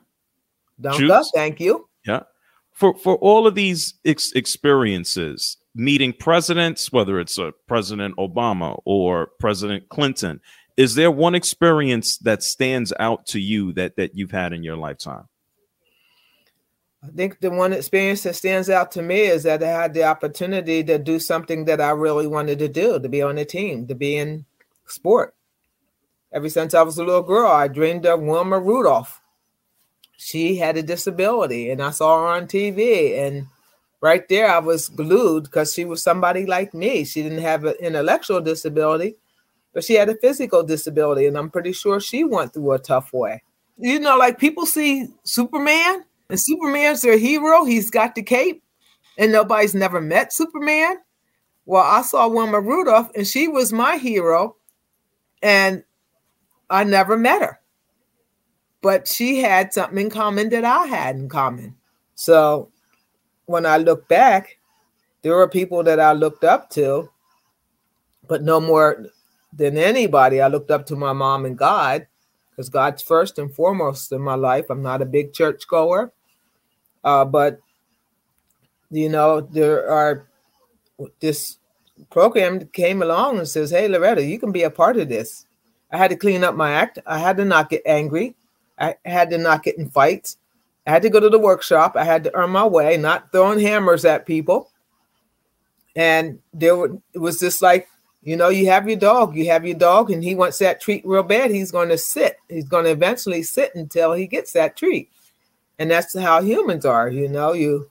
Danke. 0.82 1.24
Thank 1.36 1.60
you. 1.60 1.88
Yeah. 2.06 2.24
For 2.72 2.96
for 2.98 3.18
all 3.18 3.46
of 3.46 3.54
these 3.54 3.94
ex- 4.04 4.32
experiences, 4.32 5.58
meeting 5.76 6.14
presidents, 6.14 6.92
whether 6.92 7.20
it's 7.20 7.38
a 7.38 7.54
President 7.68 8.16
Obama 8.18 8.82
or 8.86 9.30
President 9.40 9.90
Clinton, 9.90 10.42
is 10.76 10.96
there 10.96 11.12
one 11.12 11.36
experience 11.36 12.18
that 12.20 12.42
stands 12.42 12.94
out 13.00 13.26
to 13.28 13.40
you 13.40 13.74
that 13.74 13.96
that 13.98 14.16
you've 14.16 14.32
had 14.32 14.54
in 14.54 14.64
your 14.64 14.78
lifetime? 14.78 15.28
I 17.04 17.08
think 17.08 17.40
the 17.42 17.52
one 17.52 17.74
experience 17.74 18.24
that 18.24 18.36
stands 18.36 18.70
out 18.70 18.92
to 18.94 19.02
me 19.02 19.22
is 19.22 19.44
that 19.44 19.62
i 19.62 19.68
had 19.68 19.94
the 19.94 20.06
opportunity 20.06 20.84
to 20.86 20.98
do 20.98 21.20
something 21.20 21.66
that 21.66 21.82
i 21.82 21.90
really 21.90 22.28
wanted 22.28 22.60
to 22.60 22.70
do 22.70 23.00
to 23.00 23.10
be 23.10 23.22
on 23.22 23.38
a 23.38 23.46
team 23.46 23.88
to 23.88 23.96
be 23.96 24.16
in 24.16 24.46
sport. 24.86 25.36
Ever 26.32 26.50
since 26.50 26.74
i 26.74 26.82
was 26.82 26.98
a 26.98 27.04
little 27.04 27.22
girl 27.22 27.52
i 27.52 27.68
dreamed 27.68 28.06
of 28.06 28.22
wilma 28.22 28.60
rudolph. 28.60 29.22
She 30.16 30.56
had 30.56 30.78
a 30.78 30.84
disability 30.84 31.70
and 31.70 31.82
i 31.82 31.92
saw 31.92 32.22
her 32.22 32.28
on 32.28 32.48
tv 32.48 33.20
and 33.20 33.48
right 34.00 34.28
there 34.30 34.50
i 34.50 34.60
was 34.60 34.88
glued 34.88 35.44
because 35.44 35.74
she 35.74 35.84
was 35.84 36.02
somebody 36.02 36.46
like 36.46 36.74
me. 36.74 37.04
She 37.04 37.22
didn't 37.22 37.40
have 37.40 37.66
an 37.66 37.76
intellectual 37.82 38.40
disability 38.40 39.18
but 39.74 39.84
she 39.84 39.96
had 39.96 40.10
a 40.10 40.16
physical 40.16 40.64
disability, 40.64 41.26
and 41.26 41.38
I'm 41.38 41.50
pretty 41.50 41.74
sure 41.74 42.00
she 42.00 42.24
went 42.24 42.54
through 42.54 42.74
a 42.74 42.80
tough 42.80 43.12
way. 43.12 43.44
You 43.78 44.00
know, 44.00 44.18
like 44.18 44.38
people 44.40 44.66
see 44.66 45.08
Superman, 45.24 46.06
and 46.30 46.40
Superman's 46.40 47.02
their 47.02 47.18
hero. 47.18 47.66
He's 47.66 47.90
got 47.90 48.16
the 48.16 48.24
cape, 48.24 48.64
and 49.18 49.32
nobody's 49.32 49.76
never 49.76 50.00
met 50.00 50.32
Superman. 50.32 50.98
Well, 51.66 51.84
I 51.84 52.02
saw 52.02 52.28
Wilma 52.28 52.60
Rudolph, 52.60 53.10
and 53.16 53.26
she 53.26 53.48
was 53.48 53.74
my 53.74 53.98
hero, 53.98 54.56
and 55.42 55.84
I 56.70 56.84
never 56.84 57.18
met 57.18 57.42
her. 57.42 57.60
But 58.82 59.08
she 59.08 59.40
had 59.40 59.74
something 59.74 59.98
in 59.98 60.10
common 60.10 60.50
that 60.50 60.66
I 60.66 60.86
had 60.86 61.16
in 61.16 61.30
common. 61.30 61.76
So 62.16 62.70
when 63.46 63.66
I 63.66 63.78
look 63.78 64.08
back, 64.08 64.58
there 65.22 65.36
were 65.36 65.48
people 65.48 65.84
that 65.84 66.00
I 66.00 66.12
looked 66.12 66.44
up 66.44 66.70
to, 66.72 67.10
but 68.28 68.44
no 68.44 68.60
more 68.60 69.06
than 69.56 69.78
anybody. 69.78 70.42
I 70.42 70.48
looked 70.48 70.72
up 70.72 70.86
to 70.88 70.96
my 70.96 71.14
mom 71.14 71.46
and 71.46 71.58
God 71.58 72.08
because 72.50 72.70
God's 72.70 73.02
first 73.02 73.40
and 73.40 73.54
foremost 73.54 74.12
in 74.12 74.22
my 74.22 74.36
life. 74.36 74.66
I'm 74.70 74.82
not 74.82 75.02
a 75.02 75.06
big 75.06 75.34
church 75.34 75.68
goer, 75.68 76.12
uh, 77.04 77.26
but 77.26 77.60
you 78.90 79.10
know 79.10 79.42
there 79.42 79.90
are 79.90 80.28
this 81.20 81.58
program 82.10 82.68
came 82.68 83.02
along 83.02 83.40
and 83.40 83.48
says, 83.48 83.72
"Hey, 83.72 83.88
Loretta, 83.88 84.24
you 84.24 84.40
can 84.40 84.52
be 84.52 84.64
a 84.64 84.70
part 84.70 84.98
of 84.98 85.10
this." 85.10 85.46
I 85.92 85.98
had 85.98 86.10
to 86.10 86.18
clean 86.18 86.44
up 86.44 86.56
my 86.56 86.72
act. 86.72 87.00
I 87.06 87.20
had 87.20 87.38
to 87.38 87.46
not 87.46 87.70
get 87.70 87.84
angry. 87.86 88.36
I 88.80 88.96
had 89.06 89.30
to 89.30 89.38
not 89.38 89.64
get 89.64 89.78
in 89.78 89.90
fights. 89.90 90.38
I 90.86 90.92
had 90.92 91.04
to 91.04 91.10
go 91.10 91.20
to 91.20 91.30
the 91.30 91.40
workshop. 91.40 91.96
I 91.96 92.04
had 92.04 92.24
to 92.26 92.36
earn 92.36 92.50
my 92.50 92.66
way, 92.66 92.98
not 92.98 93.32
throwing 93.32 93.60
hammers 93.60 94.04
at 94.04 94.26
people. 94.26 94.72
And 95.96 96.40
there 96.54 96.76
was 97.14 97.40
just 97.40 97.62
like, 97.62 97.88
you 98.24 98.38
know, 98.38 98.48
you 98.48 98.68
have 98.68 98.88
your 98.88 98.98
dog, 98.98 99.36
you 99.36 99.50
have 99.50 99.66
your 99.66 99.78
dog, 99.78 100.10
and 100.10 100.24
he 100.24 100.34
wants 100.34 100.58
that 100.60 100.80
treat 100.80 101.06
real 101.06 101.24
bad. 101.24 101.52
He's 101.52 101.72
going 101.72 101.90
to 101.90 101.98
sit. 101.98 102.38
He's 102.48 102.68
going 102.68 102.86
to 102.86 102.92
eventually 102.92 103.44
sit 103.44 103.76
until 103.76 104.14
he 104.14 104.28
gets 104.28 104.54
that 104.54 104.78
treat. 104.78 105.10
And 105.78 105.92
that's 105.92 106.18
how 106.18 106.42
humans 106.42 106.86
are, 106.86 107.10
you 107.10 107.28
know. 107.28 107.52
You 107.52 107.90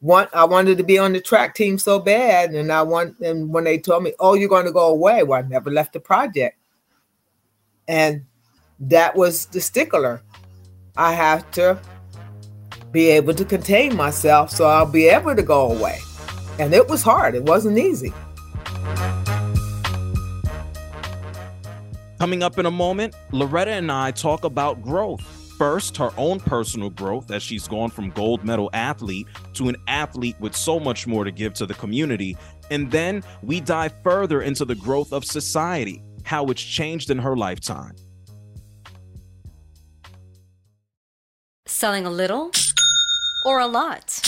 want 0.00 0.30
I 0.34 0.44
wanted 0.44 0.78
to 0.78 0.84
be 0.84 0.98
on 0.98 1.12
the 1.12 1.20
track 1.20 1.54
team 1.54 1.78
so 1.78 2.00
bad, 2.00 2.50
and 2.54 2.72
I 2.72 2.82
want 2.82 3.20
and 3.20 3.52
when 3.52 3.64
they 3.64 3.78
told 3.78 4.02
me, 4.02 4.14
Oh, 4.18 4.34
you're 4.34 4.48
going 4.48 4.66
to 4.66 4.72
go 4.72 4.88
away, 4.88 5.22
well, 5.22 5.44
I 5.44 5.46
never 5.46 5.70
left 5.70 5.92
the 5.92 6.00
project. 6.00 6.58
And 7.86 8.24
that 8.80 9.14
was 9.14 9.46
the 9.46 9.60
stickler. 9.60 10.22
I 10.96 11.12
have 11.12 11.48
to 11.52 11.80
be 12.90 13.10
able 13.10 13.34
to 13.34 13.44
contain 13.44 13.94
myself 13.94 14.50
so 14.50 14.66
I'll 14.66 14.86
be 14.86 15.06
able 15.06 15.36
to 15.36 15.42
go 15.42 15.70
away. 15.70 15.98
And 16.58 16.74
it 16.74 16.88
was 16.88 17.02
hard, 17.02 17.36
it 17.36 17.44
wasn't 17.44 17.78
easy. 17.78 18.12
Coming 22.18 22.42
up 22.42 22.58
in 22.58 22.66
a 22.66 22.70
moment, 22.70 23.14
Loretta 23.30 23.70
and 23.70 23.92
I 23.92 24.10
talk 24.10 24.42
about 24.42 24.82
growth. 24.82 25.20
First, 25.56 25.96
her 25.98 26.10
own 26.16 26.40
personal 26.40 26.90
growth 26.90 27.30
as 27.30 27.44
she's 27.44 27.68
gone 27.68 27.90
from 27.90 28.10
gold 28.10 28.44
medal 28.44 28.70
athlete 28.72 29.28
to 29.54 29.68
an 29.68 29.76
athlete 29.86 30.34
with 30.40 30.56
so 30.56 30.80
much 30.80 31.06
more 31.06 31.22
to 31.22 31.30
give 31.30 31.54
to 31.54 31.66
the 31.66 31.74
community. 31.74 32.36
And 32.72 32.90
then 32.90 33.22
we 33.42 33.60
dive 33.60 33.94
further 34.02 34.42
into 34.42 34.64
the 34.64 34.74
growth 34.74 35.12
of 35.12 35.24
society, 35.24 36.02
how 36.24 36.46
it's 36.46 36.62
changed 36.62 37.10
in 37.10 37.18
her 37.18 37.36
lifetime. 37.36 37.94
Selling 41.66 42.04
a 42.04 42.10
little 42.10 42.50
or 43.44 43.60
a 43.60 43.66
lot? 43.66 44.27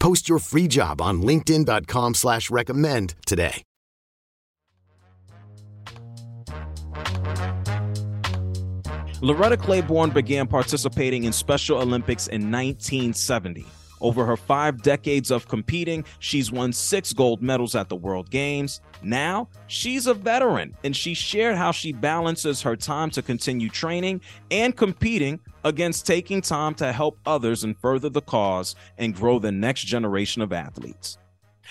Post 0.00 0.28
your 0.28 0.38
free 0.40 0.66
job 0.66 1.00
on 1.00 1.22
linkedin.com 1.22 2.14
slash 2.14 2.50
recommend 2.50 3.14
today. 3.26 3.62
Loretta 9.22 9.58
Claiborne 9.58 10.08
began 10.08 10.46
participating 10.46 11.24
in 11.24 11.32
Special 11.32 11.78
Olympics 11.78 12.26
in 12.28 12.50
1970. 12.50 13.66
Over 14.00 14.24
her 14.24 14.38
five 14.38 14.80
decades 14.80 15.30
of 15.30 15.46
competing, 15.46 16.06
she's 16.20 16.50
won 16.50 16.72
six 16.72 17.12
gold 17.12 17.42
medals 17.42 17.74
at 17.74 17.90
the 17.90 17.96
World 17.96 18.30
Games. 18.30 18.80
Now, 19.02 19.50
she's 19.66 20.06
a 20.06 20.14
veteran, 20.14 20.74
and 20.84 20.96
she 20.96 21.12
shared 21.12 21.56
how 21.56 21.70
she 21.70 21.92
balances 21.92 22.62
her 22.62 22.76
time 22.76 23.10
to 23.10 23.20
continue 23.20 23.68
training 23.68 24.22
and 24.50 24.74
competing 24.74 25.38
against 25.64 26.06
taking 26.06 26.40
time 26.40 26.74
to 26.74 26.92
help 26.92 27.18
others 27.26 27.64
and 27.64 27.76
further 27.78 28.08
the 28.08 28.22
cause 28.22 28.74
and 28.98 29.14
grow 29.14 29.38
the 29.38 29.52
next 29.52 29.82
generation 29.82 30.42
of 30.42 30.52
athletes. 30.52 31.18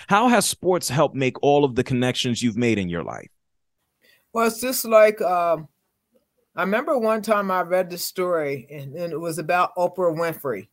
How 0.06 0.28
has 0.28 0.46
sports 0.46 0.88
helped 0.88 1.14
make 1.14 1.42
all 1.42 1.64
of 1.64 1.74
the 1.74 1.84
connections 1.84 2.42
you've 2.42 2.56
made 2.56 2.78
in 2.78 2.88
your 2.88 3.04
life? 3.04 3.28
Well, 4.32 4.46
it's 4.46 4.60
just 4.60 4.84
like 4.84 5.20
um, 5.20 5.68
I 6.56 6.62
remember 6.62 6.96
one 6.96 7.22
time 7.22 7.50
I 7.50 7.62
read 7.62 7.90
the 7.90 7.98
story, 7.98 8.66
and, 8.70 8.94
and 8.94 9.12
it 9.12 9.18
was 9.18 9.38
about 9.38 9.74
Oprah 9.76 10.16
Winfrey 10.16 10.68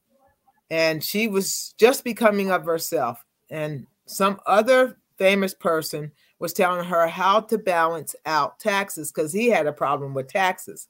and 0.69 1.03
she 1.03 1.27
was 1.27 1.73
just 1.77 2.03
becoming 2.03 2.51
of 2.51 2.65
herself 2.65 3.23
and 3.49 3.86
some 4.06 4.39
other 4.45 4.97
famous 5.17 5.53
person 5.53 6.12
was 6.39 6.53
telling 6.53 6.86
her 6.86 7.08
how 7.08 7.39
to 7.39 7.58
balance 7.58 8.15
out 8.25 8.60
taxes 8.60 9.12
because 9.12 9.34
he 9.34 9.47
had 9.47 9.67
a 9.67 9.73
problem 9.73 10.13
with 10.13 10.27
taxes 10.27 10.88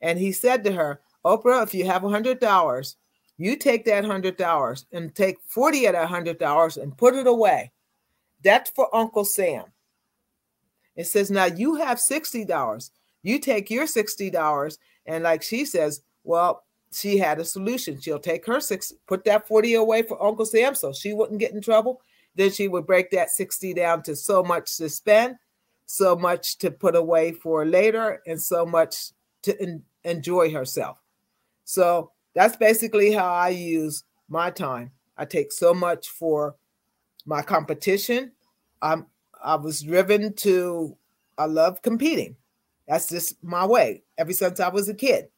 and 0.00 0.18
he 0.18 0.32
said 0.32 0.64
to 0.64 0.72
her 0.72 1.00
oprah 1.36 1.62
if 1.62 1.74
you 1.74 1.84
have 1.84 2.04
a 2.04 2.08
hundred 2.08 2.40
dollars 2.40 2.96
you 3.36 3.56
take 3.56 3.84
that 3.84 4.04
hundred 4.04 4.36
dollars 4.36 4.86
and 4.92 5.14
take 5.14 5.38
40 5.46 5.86
of 5.86 5.92
that 5.92 6.08
hundred 6.08 6.38
dollars 6.38 6.76
and 6.76 6.96
put 6.96 7.14
it 7.14 7.26
away 7.26 7.70
that's 8.42 8.70
for 8.70 8.94
uncle 8.94 9.24
sam 9.24 9.64
it 10.96 11.06
says 11.06 11.30
now 11.30 11.46
you 11.46 11.74
have 11.76 12.00
sixty 12.00 12.44
dollars 12.44 12.90
you 13.22 13.38
take 13.38 13.70
your 13.70 13.86
sixty 13.86 14.30
dollars 14.30 14.78
and 15.06 15.24
like 15.24 15.42
she 15.42 15.64
says 15.64 16.02
well 16.24 16.64
she 16.92 17.18
had 17.18 17.38
a 17.38 17.44
solution. 17.44 18.00
She'll 18.00 18.18
take 18.18 18.46
her 18.46 18.60
six, 18.60 18.92
put 19.06 19.24
that 19.24 19.46
40 19.46 19.74
away 19.74 20.02
for 20.02 20.22
Uncle 20.22 20.46
Sam 20.46 20.74
so 20.74 20.92
she 20.92 21.12
wouldn't 21.12 21.40
get 21.40 21.52
in 21.52 21.60
trouble. 21.60 22.00
Then 22.34 22.50
she 22.50 22.68
would 22.68 22.86
break 22.86 23.10
that 23.10 23.30
60 23.30 23.74
down 23.74 24.02
to 24.04 24.16
so 24.16 24.42
much 24.42 24.76
to 24.76 24.88
spend, 24.88 25.36
so 25.86 26.16
much 26.16 26.58
to 26.58 26.70
put 26.70 26.94
away 26.94 27.32
for 27.32 27.64
later, 27.64 28.22
and 28.26 28.40
so 28.40 28.64
much 28.64 29.10
to 29.42 29.60
en- 29.60 29.82
enjoy 30.04 30.52
herself. 30.52 31.02
So 31.68 32.12
that's 32.34 32.56
basically 32.56 33.12
how 33.12 33.30
I 33.30 33.50
use 33.50 34.04
my 34.30 34.50
time. 34.50 34.90
I 35.18 35.26
take 35.26 35.52
so 35.52 35.74
much 35.74 36.08
for 36.08 36.56
my 37.26 37.42
competition. 37.42 38.32
I'm 38.80 39.06
I 39.44 39.54
was 39.56 39.82
driven 39.82 40.32
to, 40.36 40.96
I 41.36 41.44
love 41.44 41.82
competing. 41.82 42.36
That's 42.88 43.10
just 43.10 43.44
my 43.44 43.66
way. 43.66 44.02
Ever 44.16 44.32
since 44.32 44.60
I 44.60 44.68
was 44.68 44.88
a 44.88 44.94
kid, 44.94 45.28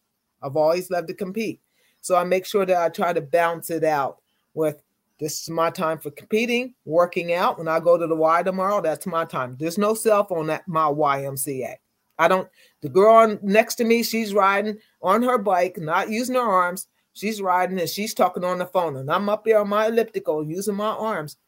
I've 0.40 0.56
always 0.56 0.88
loved 0.88 1.08
to 1.08 1.14
compete. 1.14 1.62
So 2.00 2.14
I 2.14 2.22
make 2.22 2.46
sure 2.46 2.64
that 2.64 2.80
I 2.80 2.90
try 2.90 3.12
to 3.12 3.20
balance 3.20 3.68
it 3.68 3.82
out 3.82 4.18
with 4.54 4.84
this 5.18 5.42
is 5.42 5.50
my 5.50 5.68
time 5.68 5.98
for 5.98 6.12
competing, 6.12 6.74
working 6.84 7.32
out. 7.34 7.58
When 7.58 7.66
I 7.66 7.80
go 7.80 7.98
to 7.98 8.06
the 8.06 8.14
Y 8.14 8.44
tomorrow, 8.44 8.80
that's 8.80 9.04
my 9.04 9.24
time. 9.24 9.56
There's 9.58 9.78
no 9.78 9.94
cell 9.94 10.24
phone 10.24 10.48
at 10.48 10.66
my 10.68 10.86
YMCA. 10.86 11.74
I 12.20 12.28
don't, 12.28 12.48
the 12.83 12.90
girl 12.90 13.14
on, 13.14 13.38
next 13.42 13.76
to 13.76 13.85
me, 13.85 14.02
she's 14.02 14.35
riding 14.35 14.76
on 15.00 15.22
her 15.22 15.38
bike, 15.38 15.78
not 15.78 16.11
using 16.11 16.35
her 16.35 16.42
arms. 16.42 16.87
She's 17.14 17.40
riding 17.40 17.80
and 17.80 17.88
she's 17.88 18.12
talking 18.12 18.44
on 18.44 18.59
the 18.59 18.66
phone. 18.66 18.96
And 18.96 19.11
I'm 19.11 19.30
up 19.30 19.46
here 19.46 19.59
on 19.59 19.70
my 19.70 19.87
elliptical 19.87 20.46
using 20.46 20.74
my 20.74 20.90
arms. 20.90 21.38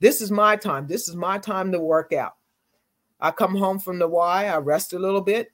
This 0.00 0.20
is 0.20 0.32
my 0.32 0.56
time. 0.56 0.88
This 0.88 1.08
is 1.08 1.14
my 1.14 1.38
time 1.38 1.70
to 1.70 1.78
work 1.78 2.12
out. 2.12 2.34
I 3.20 3.30
come 3.30 3.54
home 3.54 3.78
from 3.78 4.00
the 4.00 4.08
Y, 4.08 4.46
I 4.46 4.58
rest 4.58 4.92
a 4.92 4.98
little 4.98 5.20
bit, 5.20 5.52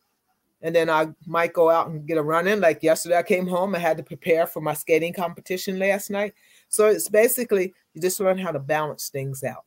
and 0.62 0.74
then 0.74 0.88
I 0.88 1.08
might 1.26 1.52
go 1.52 1.68
out 1.68 1.88
and 1.88 2.06
get 2.06 2.16
a 2.16 2.22
run 2.22 2.48
in. 2.48 2.60
Like 2.60 2.82
yesterday, 2.82 3.18
I 3.18 3.22
came 3.22 3.46
home, 3.46 3.74
I 3.74 3.78
had 3.78 3.98
to 3.98 4.02
prepare 4.02 4.46
for 4.46 4.62
my 4.62 4.72
skating 4.72 5.12
competition 5.12 5.78
last 5.78 6.10
night. 6.10 6.32
So 6.70 6.86
it's 6.86 7.10
basically 7.10 7.74
you 7.92 8.00
just 8.00 8.18
learn 8.20 8.38
how 8.38 8.52
to 8.52 8.58
balance 8.58 9.10
things 9.10 9.44
out. 9.44 9.64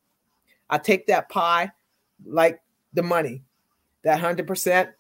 I 0.69 0.79
take 0.79 1.05
that 1.07 1.29
pie 1.29 1.71
like 2.25 2.59
the 2.93 3.03
money, 3.03 3.43
that 4.05 4.21
100%, 4.21 4.93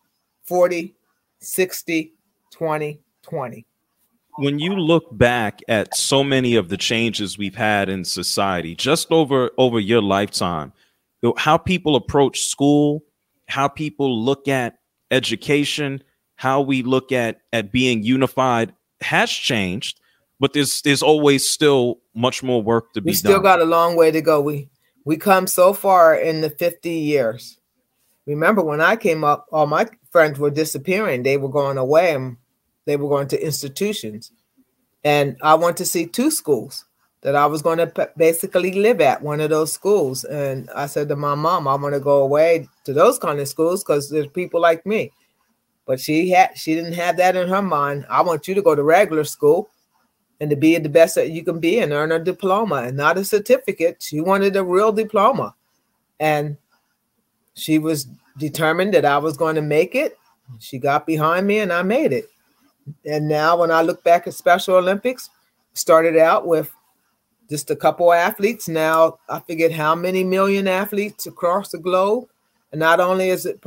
40, 0.43 0.95
60, 1.39 2.13
20, 2.51 2.99
20. 3.21 3.65
When 4.37 4.59
you 4.59 4.75
look 4.75 5.17
back 5.17 5.61
at 5.69 5.95
so 5.95 6.21
many 6.21 6.57
of 6.57 6.67
the 6.67 6.75
changes 6.75 7.37
we've 7.37 7.55
had 7.55 7.87
in 7.87 8.03
society 8.03 8.75
just 8.75 9.09
over 9.09 9.51
over 9.57 9.79
your 9.79 10.01
lifetime, 10.01 10.73
how 11.37 11.57
people 11.57 11.95
approach 11.95 12.41
school, 12.47 13.01
how 13.47 13.69
people 13.69 14.25
look 14.25 14.49
at 14.49 14.79
education, 15.09 16.03
how 16.35 16.59
we 16.59 16.83
look 16.83 17.13
at 17.13 17.39
at 17.53 17.71
being 17.71 18.03
unified 18.03 18.73
has 18.99 19.29
changed 19.29 20.01
but 20.39 20.53
there's 20.53 20.81
there's 20.81 21.01
always 21.01 21.47
still 21.47 21.99
much 22.13 22.43
more 22.43 22.61
work 22.61 22.93
to 22.93 23.01
be 23.01 23.05
done. 23.05 23.11
we 23.11 23.15
still 23.15 23.39
got 23.39 23.61
a 23.61 23.65
long 23.65 23.95
way 23.95 24.11
to 24.11 24.21
go 24.21 24.41
we 24.41 24.69
we 25.05 25.17
come 25.17 25.47
so 25.47 25.73
far 25.73 26.15
in 26.15 26.41
the 26.41 26.49
50 26.49 26.89
years 26.89 27.59
remember 28.25 28.63
when 28.63 28.81
i 28.81 28.95
came 28.95 29.23
up 29.23 29.47
all 29.51 29.67
my 29.67 29.87
friends 30.11 30.39
were 30.39 30.49
disappearing. 30.49 31.23
They 31.23 31.35
were 31.35 31.49
going 31.49 31.77
away 31.77 32.13
and 32.13 32.37
they 32.85 32.95
were 32.95 33.09
going 33.09 33.27
to 33.29 33.45
institutions. 33.45 34.31
And 35.03 35.37
i 35.41 35.53
went 35.55 35.77
to 35.77 35.85
see 35.85 36.05
two 36.05 36.31
schools 36.31 36.85
that 37.21 37.35
i 37.35 37.45
was 37.45 37.61
going 37.61 37.79
to 37.79 38.09
basically 38.15 38.71
live 38.71 39.01
at 39.01 39.21
one 39.21 39.41
of 39.41 39.49
those 39.49 39.73
schools. 39.73 40.23
And 40.23 40.69
i 40.75 40.85
said 40.85 41.09
to 41.09 41.15
my 41.15 41.35
mom 41.35 41.67
i 41.67 41.75
want 41.75 41.93
to 41.95 41.99
go 41.99 42.21
away 42.21 42.67
to 42.85 42.93
those 42.93 43.19
kind 43.19 43.39
of 43.39 43.47
schools 43.47 43.83
because 43.83 44.09
there's 44.09 44.27
people 44.27 44.61
like 44.61 44.85
me. 44.85 45.11
But 45.85 45.99
she 45.99 46.29
had 46.29 46.57
she 46.57 46.73
didn't 46.75 46.93
have 46.93 47.17
that 47.17 47.35
in 47.35 47.47
her 47.49 47.61
mind. 47.61 48.05
I 48.09 48.21
want 48.21 48.47
you 48.47 48.55
to 48.55 48.61
go 48.61 48.73
to 48.73 48.83
regular 48.83 49.25
school 49.25 49.69
and 50.39 50.49
to 50.49 50.55
be 50.55 50.77
the 50.77 50.89
best 50.89 51.15
that 51.15 51.31
you 51.31 51.43
can 51.43 51.59
be 51.59 51.79
and 51.79 51.93
earn 51.93 52.11
a 52.11 52.19
diploma 52.19 52.83
and 52.83 52.97
not 52.97 53.17
a 53.17 53.25
certificate. 53.25 54.01
She 54.01 54.19
wanted 54.21 54.55
a 54.55 54.63
real 54.63 54.91
diploma. 54.91 55.55
And 56.19 56.57
she 57.55 57.79
was 57.79 58.07
determined 58.37 58.93
that 58.93 59.05
I 59.05 59.17
was 59.17 59.37
going 59.37 59.55
to 59.55 59.61
make 59.61 59.95
it. 59.95 60.17
She 60.59 60.77
got 60.77 61.07
behind 61.07 61.47
me 61.47 61.59
and 61.59 61.73
I 61.73 61.81
made 61.81 62.13
it. 62.13 62.29
And 63.05 63.27
now 63.27 63.57
when 63.57 63.71
I 63.71 63.81
look 63.81 64.03
back 64.03 64.27
at 64.27 64.33
Special 64.33 64.75
Olympics, 64.75 65.29
started 65.73 66.17
out 66.17 66.45
with 66.45 66.71
just 67.49 67.71
a 67.71 67.75
couple 67.75 68.13
athletes. 68.13 68.67
Now 68.67 69.19
I 69.29 69.39
figured 69.39 69.71
how 69.71 69.95
many 69.95 70.23
million 70.23 70.67
athletes 70.67 71.25
across 71.25 71.69
the 71.69 71.77
globe. 71.77 72.27
And 72.71 72.79
not 72.79 72.99
only 72.99 73.29
is 73.29 73.45
it 73.45 73.63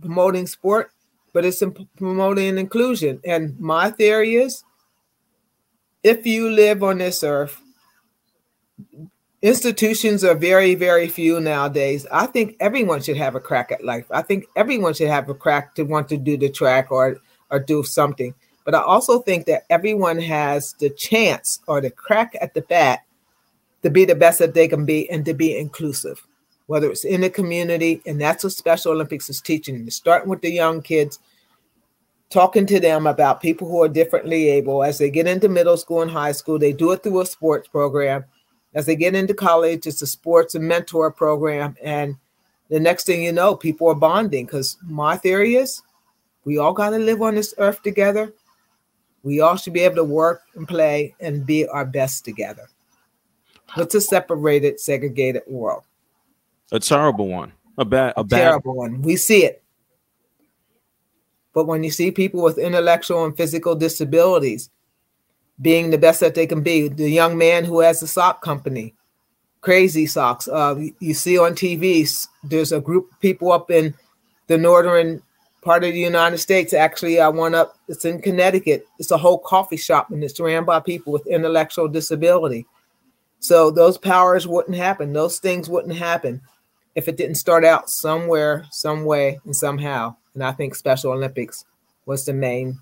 promoting 0.00 0.46
sport, 0.46 0.90
but 1.32 1.44
it's 1.44 1.62
promoting 1.96 2.58
inclusion. 2.58 3.20
And 3.24 3.58
my 3.58 3.90
theory 3.90 4.36
is 4.36 4.64
if 6.02 6.26
you 6.26 6.50
live 6.50 6.82
on 6.82 6.98
this 6.98 7.22
earth, 7.22 7.60
institutions 9.42 10.24
are 10.24 10.34
very, 10.34 10.74
very 10.74 11.08
few 11.08 11.40
nowadays. 11.40 12.06
I 12.10 12.26
think 12.26 12.56
everyone 12.60 13.02
should 13.02 13.16
have 13.16 13.34
a 13.34 13.40
crack 13.40 13.70
at 13.72 13.84
life. 13.84 14.06
I 14.10 14.22
think 14.22 14.46
everyone 14.56 14.94
should 14.94 15.08
have 15.08 15.28
a 15.28 15.34
crack 15.34 15.74
to 15.76 15.84
want 15.84 16.08
to 16.08 16.16
do 16.16 16.36
the 16.36 16.48
track 16.48 16.90
or 16.90 17.18
or 17.50 17.58
do 17.58 17.82
something. 17.82 18.34
But 18.64 18.74
I 18.74 18.82
also 18.82 19.20
think 19.20 19.46
that 19.46 19.64
everyone 19.70 20.18
has 20.18 20.74
the 20.74 20.90
chance 20.90 21.60
or 21.66 21.80
the 21.80 21.90
crack 21.90 22.36
at 22.40 22.52
the 22.52 22.60
bat 22.62 23.00
to 23.82 23.88
be 23.88 24.04
the 24.04 24.14
best 24.14 24.38
that 24.40 24.54
they 24.54 24.68
can 24.68 24.84
be 24.84 25.08
and 25.08 25.24
to 25.24 25.32
be 25.32 25.56
inclusive, 25.56 26.26
whether 26.66 26.90
it's 26.90 27.04
in 27.04 27.22
the 27.22 27.30
community, 27.30 28.02
and 28.04 28.20
that's 28.20 28.44
what 28.44 28.52
Special 28.52 28.92
Olympics 28.92 29.30
is 29.30 29.40
teaching. 29.40 29.88
Starting 29.88 30.28
with 30.28 30.42
the 30.42 30.50
young 30.50 30.82
kids, 30.82 31.18
talking 32.28 32.66
to 32.66 32.78
them 32.78 33.06
about 33.06 33.40
people 33.40 33.66
who 33.66 33.82
are 33.82 33.88
differently 33.88 34.50
able 34.50 34.82
as 34.82 34.98
they 34.98 35.10
get 35.10 35.26
into 35.26 35.48
middle 35.48 35.78
school 35.78 36.02
and 36.02 36.10
high 36.10 36.32
school. 36.32 36.58
They 36.58 36.74
do 36.74 36.92
it 36.92 37.02
through 37.02 37.20
a 37.20 37.26
sports 37.26 37.68
program. 37.68 38.24
As 38.74 38.86
they 38.86 38.96
get 38.96 39.14
into 39.14 39.34
college, 39.34 39.86
it's 39.86 40.02
a 40.02 40.06
sports 40.06 40.54
and 40.54 40.66
mentor 40.66 41.10
program. 41.10 41.76
And 41.82 42.16
the 42.68 42.80
next 42.80 43.04
thing 43.04 43.22
you 43.22 43.32
know, 43.32 43.56
people 43.56 43.88
are 43.88 43.94
bonding 43.94 44.46
because 44.46 44.76
my 44.82 45.16
theory 45.16 45.56
is 45.56 45.82
we 46.44 46.58
all 46.58 46.72
got 46.72 46.90
to 46.90 46.98
live 46.98 47.22
on 47.22 47.34
this 47.34 47.54
earth 47.58 47.82
together. 47.82 48.32
We 49.22 49.40
all 49.40 49.56
should 49.56 49.72
be 49.72 49.80
able 49.80 49.96
to 49.96 50.04
work 50.04 50.42
and 50.54 50.68
play 50.68 51.14
and 51.20 51.44
be 51.44 51.66
our 51.66 51.84
best 51.84 52.24
together. 52.24 52.68
It's 53.76 53.94
a 53.94 54.00
separated, 54.00 54.80
segregated 54.80 55.42
world. 55.46 55.84
A 56.72 56.80
terrible 56.80 57.28
one. 57.28 57.52
A 57.76 57.84
bad, 57.84 58.14
a, 58.16 58.20
a 58.20 58.24
bad. 58.24 58.38
terrible 58.38 58.76
one. 58.76 59.02
We 59.02 59.16
see 59.16 59.44
it. 59.44 59.62
But 61.52 61.66
when 61.66 61.82
you 61.82 61.90
see 61.90 62.10
people 62.10 62.42
with 62.42 62.58
intellectual 62.58 63.24
and 63.24 63.36
physical 63.36 63.74
disabilities 63.74 64.70
being 65.60 65.90
the 65.90 65.98
best 65.98 66.20
that 66.20 66.34
they 66.34 66.46
can 66.46 66.62
be, 66.62 66.88
the 66.88 67.10
young 67.10 67.36
man 67.36 67.64
who 67.64 67.80
has 67.80 68.00
the 68.00 68.06
sock 68.06 68.42
company, 68.42 68.94
Crazy 69.60 70.06
Socks, 70.06 70.46
uh, 70.48 70.76
you 71.00 71.14
see 71.14 71.38
on 71.38 71.52
TV, 71.52 72.08
there's 72.44 72.72
a 72.72 72.80
group 72.80 73.10
of 73.12 73.20
people 73.20 73.50
up 73.50 73.70
in 73.70 73.94
the 74.46 74.56
northern 74.56 75.20
part 75.62 75.84
of 75.84 75.92
the 75.92 76.00
United 76.00 76.38
States. 76.38 76.72
Actually, 76.72 77.20
I 77.20 77.28
went 77.28 77.54
up, 77.54 77.76
it's 77.88 78.04
in 78.04 78.22
Connecticut. 78.22 78.86
It's 78.98 79.10
a 79.10 79.18
whole 79.18 79.38
coffee 79.38 79.76
shop 79.76 80.10
and 80.10 80.22
it's 80.22 80.38
ran 80.38 80.64
by 80.64 80.80
people 80.80 81.12
with 81.12 81.26
intellectual 81.26 81.88
disability. 81.88 82.66
So 83.40 83.70
those 83.70 83.98
powers 83.98 84.46
wouldn't 84.46 84.76
happen. 84.76 85.12
Those 85.12 85.38
things 85.38 85.68
wouldn't 85.68 85.96
happen 85.96 86.40
if 86.94 87.08
it 87.08 87.16
didn't 87.16 87.36
start 87.36 87.64
out 87.64 87.90
somewhere, 87.90 88.66
some 88.70 89.04
way, 89.04 89.40
and 89.44 89.54
somehow. 89.54 90.16
And 90.34 90.42
I 90.42 90.52
think 90.52 90.74
Special 90.74 91.12
Olympics 91.12 91.64
was 92.06 92.24
the 92.24 92.32
main 92.32 92.78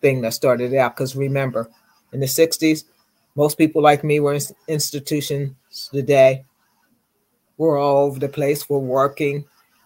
thing 0.00 0.22
that 0.22 0.34
started 0.34 0.74
out. 0.74 0.96
Because 0.96 1.14
remember, 1.14 1.68
in 2.12 2.20
the 2.20 2.26
60s, 2.26 2.84
most 3.34 3.56
people 3.56 3.82
like 3.82 4.04
me 4.04 4.20
were 4.20 4.34
in 4.34 4.42
institutions 4.68 5.54
today. 5.92 6.44
We're 7.56 7.78
all 7.78 8.06
over 8.06 8.18
the 8.18 8.28
place. 8.28 8.68
We're 8.68 8.78
working. 8.78 9.44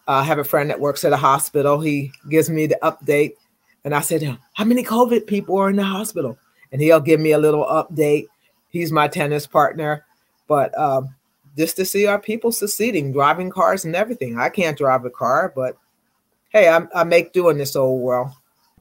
I 0.09 0.23
have 0.25 0.39
a 0.39 0.45
friend 0.45 0.71
that 0.71 0.81
works 0.81 1.05
at 1.05 1.13
a 1.13 1.17
hospital. 1.17 1.81
He 1.81 2.13
gives 2.31 2.49
me 2.49 2.67
the 2.67 2.79
update. 2.83 3.35
And 3.85 3.95
I 3.95 4.01
said, 4.01 4.39
How 4.55 4.65
many 4.65 4.83
COVID 4.83 5.27
people 5.27 5.57
are 5.59 5.71
in 5.71 5.77
the 5.77 5.85
hospital? 5.85 6.39
And 6.73 6.81
he'll 6.81 7.01
give 7.01 7.21
me 7.21 7.33
a 7.33 7.39
little 7.39 7.65
update. 7.67 8.27
He's 8.69 8.91
my 8.91 9.09
tennis 9.09 9.47
partner. 9.47 10.05
But 10.49 10.77
um, 10.79 11.15
just 11.57 11.77
to 11.77 11.85
see 11.85 12.07
our 12.07 12.21
people 12.21 12.53
succeeding, 12.53 13.13
driving 13.13 13.51
cars 13.51 13.85
and 13.85 13.97
everything. 13.97 14.39
I 14.39 14.49
can't 14.49 14.77
drive 14.77 15.05
a 15.05 15.11
car, 15.11 15.53
but 15.55 15.77
hey, 16.51 16.69
I, 16.69 16.87
I 16.95 17.05
make 17.05 17.33
doing 17.33 17.59
this 17.59 17.77
old 17.77 18.01
world. 18.03 18.29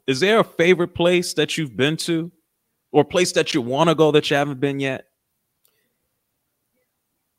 Is 0.08 0.20
there 0.20 0.40
a 0.40 0.44
favorite 0.44 0.94
place 0.94 1.34
that 1.34 1.58
you've 1.58 1.76
been 1.76 1.98
to, 1.98 2.32
or 2.96 3.04
place 3.04 3.34
that 3.34 3.54
you 3.54 3.62
want 3.62 3.90
to 3.90 3.94
go 3.94 4.10
that 4.10 4.30
you 4.30 4.38
haven't 4.38 4.62
been 4.62 4.80
yet? 4.80 5.06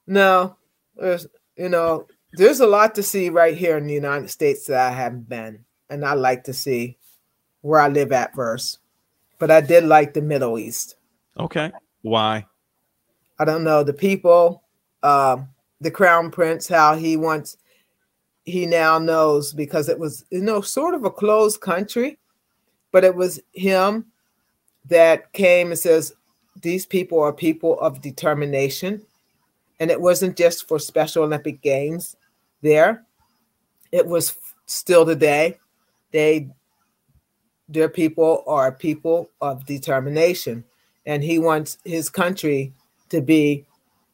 No, 0.06 0.54
there's 0.94 1.26
you 1.56 1.70
know 1.70 2.06
there's 2.34 2.60
a 2.60 2.66
lot 2.66 2.94
to 2.96 3.02
see 3.02 3.30
right 3.30 3.56
here 3.56 3.78
in 3.78 3.86
the 3.86 3.94
United 3.94 4.28
States 4.28 4.66
that 4.66 4.92
I 4.92 4.94
haven't 4.94 5.30
been, 5.30 5.64
and 5.88 6.04
I 6.04 6.12
like 6.12 6.44
to 6.44 6.52
see 6.52 6.98
where 7.62 7.80
I 7.80 7.88
live 7.88 8.12
at 8.12 8.34
first. 8.34 8.80
But 9.38 9.50
I 9.50 9.62
did 9.62 9.84
like 9.84 10.12
the 10.12 10.20
Middle 10.20 10.58
East. 10.58 10.96
Okay, 11.40 11.72
why? 12.02 12.44
I 13.38 13.46
don't 13.46 13.64
know 13.64 13.82
the 13.82 13.94
people, 13.94 14.62
uh, 15.02 15.38
the 15.80 15.90
Crown 15.90 16.30
Prince, 16.30 16.68
how 16.68 16.96
he 16.96 17.16
wants 17.16 17.56
he 18.44 18.66
now 18.66 18.98
knows 18.98 19.54
because 19.54 19.88
it 19.88 19.98
was 19.98 20.26
you 20.30 20.42
know 20.42 20.60
sort 20.60 20.94
of 20.94 21.04
a 21.04 21.10
closed 21.10 21.60
country 21.60 22.18
but 22.92 23.02
it 23.02 23.16
was 23.16 23.40
him 23.54 24.06
that 24.88 25.32
came 25.32 25.68
and 25.70 25.78
says 25.78 26.14
these 26.62 26.86
people 26.86 27.20
are 27.20 27.32
people 27.32 27.78
of 27.80 28.00
determination. 28.00 29.02
And 29.78 29.90
it 29.90 30.00
wasn't 30.00 30.36
just 30.36 30.66
for 30.66 30.78
special 30.78 31.24
olympic 31.24 31.60
games 31.60 32.16
there. 32.62 33.04
It 33.92 34.06
was 34.06 34.36
still 34.66 35.04
today. 35.04 35.58
They 36.12 36.48
their 37.68 37.88
people 37.88 38.44
are 38.46 38.70
people 38.70 39.30
of 39.40 39.66
determination. 39.66 40.64
And 41.04 41.22
he 41.22 41.38
wants 41.38 41.78
his 41.84 42.08
country 42.08 42.72
to 43.10 43.20
be 43.20 43.64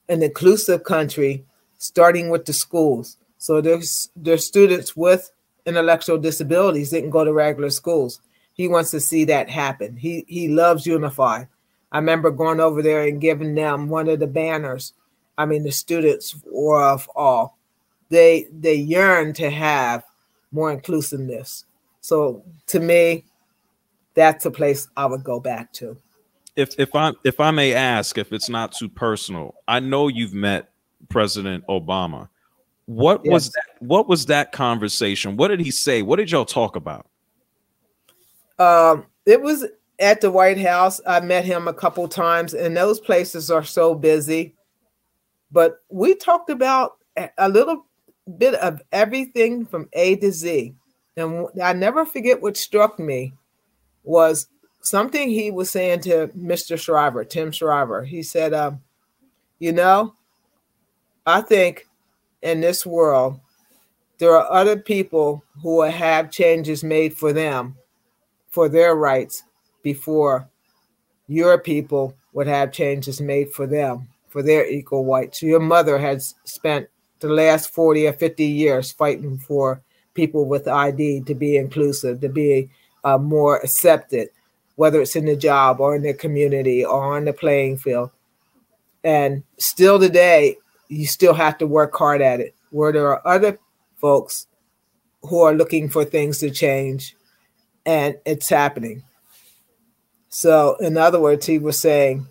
an 0.08 0.22
inclusive 0.22 0.84
country 0.84 1.44
starting 1.78 2.30
with 2.30 2.44
the 2.44 2.52
schools. 2.52 3.16
So 3.38 3.60
there's 3.60 4.10
there's 4.16 4.44
students 4.44 4.96
with 4.96 5.30
intellectual 5.66 6.18
disabilities 6.18 6.90
didn't 6.90 7.10
go 7.10 7.24
to 7.24 7.32
regular 7.32 7.70
schools. 7.70 8.20
He 8.62 8.68
wants 8.68 8.92
to 8.92 9.00
see 9.00 9.24
that 9.24 9.50
happen. 9.50 9.96
He 9.96 10.24
he 10.28 10.46
loves 10.46 10.86
Unify. 10.86 11.46
I 11.90 11.98
remember 11.98 12.30
going 12.30 12.60
over 12.60 12.80
there 12.80 13.02
and 13.02 13.20
giving 13.20 13.56
them 13.56 13.88
one 13.88 14.08
of 14.08 14.20
the 14.20 14.28
banners. 14.28 14.92
I 15.36 15.46
mean, 15.46 15.64
the 15.64 15.72
students 15.72 16.36
were 16.48 16.80
of 16.80 17.10
all. 17.16 17.58
They 18.08 18.46
they 18.52 18.74
yearn 18.74 19.32
to 19.32 19.50
have 19.50 20.04
more 20.52 20.70
inclusiveness. 20.70 21.64
So 22.02 22.44
to 22.68 22.78
me, 22.78 23.24
that's 24.14 24.46
a 24.46 24.50
place 24.52 24.86
I 24.96 25.06
would 25.06 25.24
go 25.24 25.40
back 25.40 25.72
to. 25.72 25.96
If 26.54 26.78
if 26.78 26.94
I 26.94 27.14
if 27.24 27.40
I 27.40 27.50
may 27.50 27.74
ask, 27.74 28.16
if 28.16 28.32
it's 28.32 28.48
not 28.48 28.70
too 28.70 28.88
personal, 28.88 29.56
I 29.66 29.80
know 29.80 30.06
you've 30.06 30.34
met 30.34 30.70
President 31.08 31.66
Obama. 31.66 32.28
What 32.86 33.22
yes. 33.24 33.32
was 33.32 33.50
that? 33.50 33.64
What 33.80 34.08
was 34.08 34.26
that 34.26 34.52
conversation? 34.52 35.36
What 35.36 35.48
did 35.48 35.58
he 35.58 35.72
say? 35.72 36.02
What 36.02 36.20
did 36.20 36.30
y'all 36.30 36.44
talk 36.44 36.76
about? 36.76 37.08
Um, 38.58 39.06
it 39.26 39.40
was 39.40 39.66
at 39.98 40.20
the 40.20 40.30
White 40.30 40.60
House. 40.60 41.00
I 41.06 41.20
met 41.20 41.44
him 41.44 41.68
a 41.68 41.74
couple 41.74 42.06
times, 42.08 42.54
and 42.54 42.76
those 42.76 43.00
places 43.00 43.50
are 43.50 43.64
so 43.64 43.94
busy. 43.94 44.54
But 45.50 45.80
we 45.90 46.14
talked 46.14 46.50
about 46.50 46.96
a 47.38 47.48
little 47.48 47.86
bit 48.38 48.54
of 48.54 48.80
everything 48.90 49.66
from 49.66 49.88
A 49.92 50.16
to 50.16 50.32
Z. 50.32 50.74
And 51.16 51.46
I 51.62 51.72
never 51.72 52.06
forget 52.06 52.40
what 52.40 52.56
struck 52.56 52.98
me 52.98 53.34
was 54.02 54.48
something 54.80 55.28
he 55.28 55.50
was 55.50 55.70
saying 55.70 56.00
to 56.00 56.28
Mr. 56.28 56.78
Shriver, 56.78 57.24
Tim 57.24 57.52
Shriver. 57.52 58.04
He 58.04 58.22
said, 58.22 58.54
um, 58.54 58.80
You 59.58 59.72
know, 59.72 60.14
I 61.26 61.42
think 61.42 61.86
in 62.42 62.60
this 62.60 62.86
world, 62.86 63.40
there 64.18 64.36
are 64.36 64.50
other 64.50 64.76
people 64.76 65.44
who 65.62 65.76
will 65.76 65.90
have 65.90 66.30
changes 66.30 66.82
made 66.82 67.14
for 67.14 67.32
them 67.32 67.76
for 68.52 68.68
their 68.68 68.94
rights 68.94 69.42
before 69.82 70.48
your 71.26 71.58
people 71.58 72.14
would 72.32 72.46
have 72.46 72.70
changes 72.70 73.20
made 73.20 73.50
for 73.52 73.66
them 73.66 74.08
for 74.28 74.42
their 74.42 74.66
equal 74.66 75.04
rights. 75.04 75.42
Your 75.42 75.60
mother 75.60 75.98
has 75.98 76.34
spent 76.44 76.88
the 77.20 77.28
last 77.28 77.72
40 77.72 78.06
or 78.06 78.12
50 78.12 78.44
years 78.44 78.92
fighting 78.92 79.38
for 79.38 79.82
people 80.14 80.46
with 80.46 80.68
ID 80.68 81.22
to 81.22 81.34
be 81.34 81.56
inclusive, 81.56 82.20
to 82.20 82.28
be 82.28 82.70
uh, 83.04 83.18
more 83.18 83.56
accepted, 83.58 84.28
whether 84.76 85.00
it's 85.00 85.16
in 85.16 85.24
the 85.24 85.36
job 85.36 85.80
or 85.80 85.96
in 85.96 86.02
the 86.02 86.14
community 86.14 86.84
or 86.84 87.16
on 87.16 87.24
the 87.24 87.32
playing 87.32 87.78
field. 87.78 88.10
And 89.04 89.42
still 89.58 89.98
today, 89.98 90.56
you 90.88 91.06
still 91.06 91.34
have 91.34 91.58
to 91.58 91.66
work 91.66 91.94
hard 91.94 92.20
at 92.20 92.40
it. 92.40 92.54
Where 92.70 92.92
there 92.92 93.08
are 93.08 93.26
other 93.26 93.58
folks 93.96 94.46
who 95.22 95.40
are 95.40 95.54
looking 95.54 95.88
for 95.88 96.04
things 96.04 96.38
to 96.38 96.50
change, 96.50 97.16
and 97.84 98.16
it's 98.24 98.48
happening. 98.48 99.02
So, 100.28 100.76
in 100.80 100.96
other 100.96 101.20
words, 101.20 101.46
he 101.46 101.58
was 101.58 101.78
saying 101.78 102.26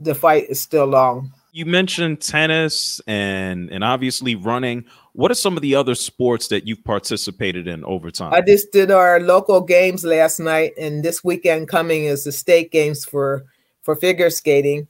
the 0.00 0.14
fight 0.14 0.46
is 0.48 0.60
still 0.60 0.86
long. 0.86 1.32
You 1.52 1.64
mentioned 1.64 2.20
tennis 2.20 3.00
and 3.06 3.70
and 3.70 3.82
obviously 3.82 4.34
running. 4.34 4.84
What 5.12 5.30
are 5.30 5.34
some 5.34 5.56
of 5.56 5.62
the 5.62 5.74
other 5.74 5.94
sports 5.94 6.48
that 6.48 6.66
you've 6.66 6.84
participated 6.84 7.66
in 7.66 7.84
over 7.84 8.10
time? 8.10 8.34
I 8.34 8.42
just 8.42 8.72
did 8.72 8.90
our 8.90 9.20
local 9.20 9.62
games 9.62 10.04
last 10.04 10.38
night, 10.38 10.72
and 10.78 11.02
this 11.02 11.24
weekend 11.24 11.68
coming 11.68 12.04
is 12.04 12.24
the 12.24 12.32
state 12.32 12.72
games 12.72 13.04
for 13.04 13.44
for 13.82 13.96
figure 13.96 14.28
skating. 14.28 14.88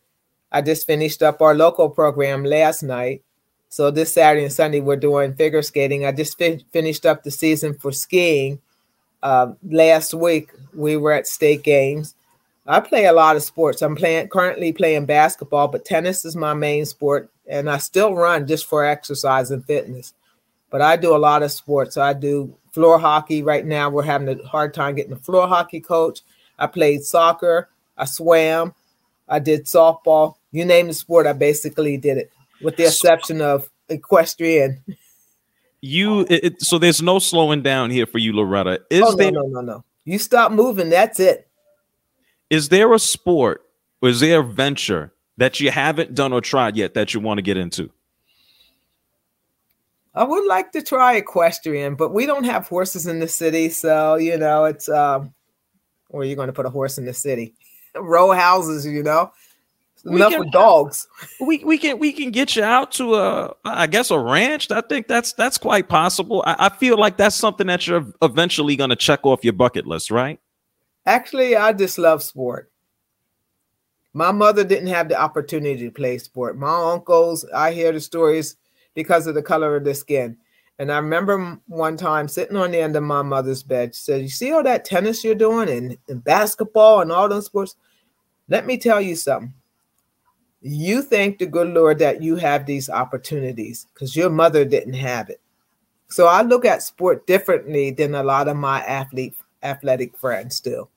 I 0.50 0.62
just 0.62 0.86
finished 0.86 1.22
up 1.22 1.42
our 1.42 1.54
local 1.54 1.90
program 1.90 2.44
last 2.44 2.82
night. 2.82 3.22
So 3.68 3.90
this 3.90 4.14
Saturday 4.14 4.44
and 4.44 4.52
Sunday, 4.52 4.80
we're 4.80 4.96
doing 4.96 5.34
figure 5.34 5.62
skating. 5.62 6.06
I 6.06 6.12
just 6.12 6.38
fi- 6.38 6.64
finished 6.72 7.04
up 7.04 7.22
the 7.22 7.30
season 7.30 7.74
for 7.74 7.92
skiing. 7.92 8.60
Uh, 9.26 9.54
last 9.68 10.14
week, 10.14 10.52
we 10.72 10.96
were 10.96 11.10
at 11.10 11.26
state 11.26 11.64
games. 11.64 12.14
I 12.64 12.78
play 12.78 13.06
a 13.06 13.12
lot 13.12 13.34
of 13.34 13.42
sports. 13.42 13.82
I'm 13.82 13.96
playing 13.96 14.28
currently 14.28 14.72
playing 14.72 15.06
basketball, 15.06 15.66
but 15.66 15.84
tennis 15.84 16.24
is 16.24 16.36
my 16.36 16.54
main 16.54 16.86
sport, 16.86 17.28
and 17.48 17.68
I 17.68 17.78
still 17.78 18.14
run 18.14 18.46
just 18.46 18.66
for 18.66 18.84
exercise 18.84 19.50
and 19.50 19.64
fitness. 19.64 20.14
But 20.70 20.80
I 20.80 20.96
do 20.96 21.16
a 21.16 21.18
lot 21.18 21.42
of 21.42 21.50
sports. 21.50 21.96
I 21.96 22.12
do 22.12 22.56
floor 22.70 23.00
hockey 23.00 23.42
right 23.42 23.66
now. 23.66 23.90
We're 23.90 24.04
having 24.04 24.28
a 24.28 24.46
hard 24.46 24.72
time 24.72 24.94
getting 24.94 25.14
a 25.14 25.16
floor 25.16 25.48
hockey 25.48 25.80
coach. 25.80 26.20
I 26.56 26.68
played 26.68 27.02
soccer. 27.02 27.68
I 27.98 28.04
swam. 28.04 28.74
I 29.28 29.40
did 29.40 29.64
softball 29.64 30.36
you 30.52 30.64
name 30.64 30.86
the 30.86 30.94
sport, 30.94 31.26
I 31.26 31.32
basically 31.32 31.96
did 31.96 32.16
it, 32.16 32.32
with 32.62 32.76
the 32.76 32.84
exception 32.84 33.42
of 33.42 33.68
equestrian. 33.88 34.82
You 35.80 36.26
it, 36.28 36.62
so 36.62 36.78
there's 36.78 37.02
no 37.02 37.18
slowing 37.18 37.62
down 37.62 37.90
here 37.90 38.06
for 38.06 38.18
you, 38.18 38.32
Loretta. 38.32 38.80
Is 38.90 39.02
oh, 39.02 39.10
no, 39.10 39.16
there? 39.16 39.32
No, 39.32 39.42
no, 39.42 39.60
no. 39.60 39.84
You 40.04 40.18
stop 40.18 40.52
moving. 40.52 40.88
That's 40.90 41.20
it. 41.20 41.48
Is 42.50 42.68
there 42.68 42.92
a 42.92 42.98
sport? 42.98 43.62
Or 44.02 44.08
is 44.08 44.20
there 44.20 44.40
a 44.40 44.44
venture 44.44 45.12
that 45.38 45.58
you 45.60 45.70
haven't 45.70 46.14
done 46.14 46.32
or 46.32 46.40
tried 46.40 46.76
yet 46.76 46.94
that 46.94 47.14
you 47.14 47.20
want 47.20 47.38
to 47.38 47.42
get 47.42 47.56
into? 47.56 47.90
I 50.14 50.24
would 50.24 50.46
like 50.46 50.72
to 50.72 50.82
try 50.82 51.16
equestrian, 51.16 51.94
but 51.94 52.12
we 52.12 52.24
don't 52.24 52.44
have 52.44 52.68
horses 52.68 53.06
in 53.06 53.20
the 53.20 53.28
city, 53.28 53.68
so 53.68 54.16
you 54.16 54.38
know 54.38 54.64
it's 54.64 54.88
um, 54.88 55.34
where 56.08 56.22
are 56.22 56.24
you 56.24 56.36
going 56.36 56.48
to 56.48 56.52
put 56.52 56.66
a 56.66 56.70
horse 56.70 56.98
in 56.98 57.04
the 57.04 57.14
city? 57.14 57.54
Row 57.94 58.32
houses, 58.32 58.86
you 58.86 59.02
know 59.02 59.30
enough 60.06 60.32
can, 60.32 60.40
with 60.40 60.52
dogs. 60.52 61.06
We 61.40 61.62
we 61.64 61.78
can 61.78 61.98
we 61.98 62.12
can 62.12 62.30
get 62.30 62.56
you 62.56 62.62
out 62.62 62.92
to 62.92 63.14
a 63.14 63.54
I 63.64 63.86
guess 63.86 64.10
a 64.10 64.18
ranch. 64.18 64.70
I 64.70 64.80
think 64.80 65.08
that's 65.08 65.32
that's 65.32 65.58
quite 65.58 65.88
possible. 65.88 66.42
I, 66.46 66.56
I 66.58 66.68
feel 66.68 66.98
like 66.98 67.16
that's 67.16 67.36
something 67.36 67.66
that 67.66 67.86
you're 67.86 68.06
eventually 68.22 68.76
going 68.76 68.90
to 68.90 68.96
check 68.96 69.20
off 69.24 69.44
your 69.44 69.52
bucket 69.52 69.86
list, 69.86 70.10
right? 70.10 70.40
Actually, 71.04 71.56
I 71.56 71.72
just 71.72 71.98
love 71.98 72.22
sport. 72.22 72.70
My 74.12 74.32
mother 74.32 74.64
didn't 74.64 74.88
have 74.88 75.08
the 75.08 75.20
opportunity 75.20 75.84
to 75.84 75.90
play 75.90 76.18
sport. 76.18 76.56
My 76.56 76.92
uncles, 76.92 77.44
I 77.54 77.72
hear 77.72 77.92
the 77.92 78.00
stories 78.00 78.56
because 78.94 79.26
of 79.26 79.34
the 79.34 79.42
color 79.42 79.76
of 79.76 79.84
their 79.84 79.94
skin. 79.94 80.38
And 80.78 80.90
I 80.90 80.96
remember 80.96 81.58
one 81.66 81.96
time 81.96 82.28
sitting 82.28 82.56
on 82.56 82.70
the 82.70 82.80
end 82.80 82.96
of 82.96 83.02
my 83.02 83.22
mother's 83.22 83.62
bed. 83.62 83.94
She 83.94 84.00
said, 84.00 84.22
You 84.22 84.28
see 84.28 84.52
all 84.52 84.62
that 84.62 84.84
tennis 84.84 85.22
you're 85.22 85.34
doing 85.34 85.68
and, 85.68 85.96
and 86.08 86.24
basketball 86.24 87.00
and 87.00 87.12
all 87.12 87.28
those 87.28 87.46
sports? 87.46 87.76
Let 88.48 88.66
me 88.66 88.78
tell 88.78 89.00
you 89.00 89.16
something 89.16 89.54
you 90.66 91.02
thank 91.02 91.38
the 91.38 91.46
good 91.46 91.68
Lord 91.68 91.98
that 92.00 92.22
you 92.22 92.36
have 92.36 92.66
these 92.66 92.90
opportunities 92.90 93.86
because 93.94 94.16
your 94.16 94.30
mother 94.30 94.64
didn't 94.64 94.94
have 94.94 95.30
it. 95.30 95.40
So 96.08 96.26
I 96.26 96.42
look 96.42 96.64
at 96.64 96.82
sport 96.82 97.26
differently 97.26 97.90
than 97.90 98.14
a 98.14 98.22
lot 98.22 98.48
of 98.48 98.56
my 98.56 98.80
athlete 98.80 99.34
athletic 99.62 100.16
friends 100.16 100.60
do. 100.60 100.88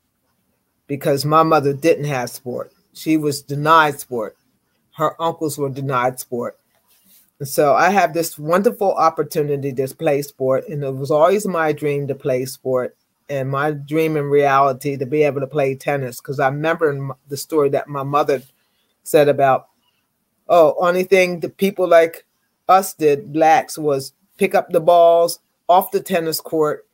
Because 0.88 1.24
my 1.24 1.44
mother 1.44 1.74
didn't 1.74 2.06
have 2.06 2.32
sport. 2.32 2.72
She 2.94 3.18
was 3.18 3.42
denied 3.42 4.00
sport. 4.00 4.36
Her 4.96 5.20
uncles 5.22 5.58
were 5.58 5.70
denied 5.70 6.20
sport. 6.20 6.58
And 7.40 7.48
so 7.48 7.76
I 7.76 7.90
have 7.92 8.14
this 8.14 8.38
wonderful 8.38 8.94
opportunity 8.94 9.72
to 9.72 9.96
play 9.96 10.22
sport. 10.24 10.68
And 10.68 10.84
it 10.84 10.96
was 10.96 11.12
always 11.12 11.46
my 11.48 11.72
dream 11.74 12.08
to 12.08 12.16
play 12.16 12.46
sport 12.46 12.98
and 13.30 13.50
my 13.50 13.72
dream 13.72 14.18
in 14.18 14.26
reality 14.26 14.98
to 14.98 15.06
be 15.06 15.22
able 15.24 15.42
to 15.42 15.48
play 15.48 15.76
tennis. 15.76 16.20
Because 16.20 16.40
I 16.40 16.48
remember 16.48 17.16
the 17.28 17.38
story 17.38 17.70
that 17.70 17.88
my 17.88 18.04
mother 18.04 18.42
said 19.04 19.30
about, 19.30 19.68
oh, 20.48 20.76
only 20.80 21.04
thing 21.04 21.40
the 21.40 21.50
people 21.50 21.88
like 21.88 22.26
us 22.68 22.94
did, 22.94 23.32
blacks, 23.34 23.78
was 23.78 24.14
pick 24.38 24.56
up 24.56 24.70
the 24.70 24.80
balls 24.80 25.40
off 25.68 25.92
the 25.92 26.00
tennis 26.00 26.40
court 26.40 26.88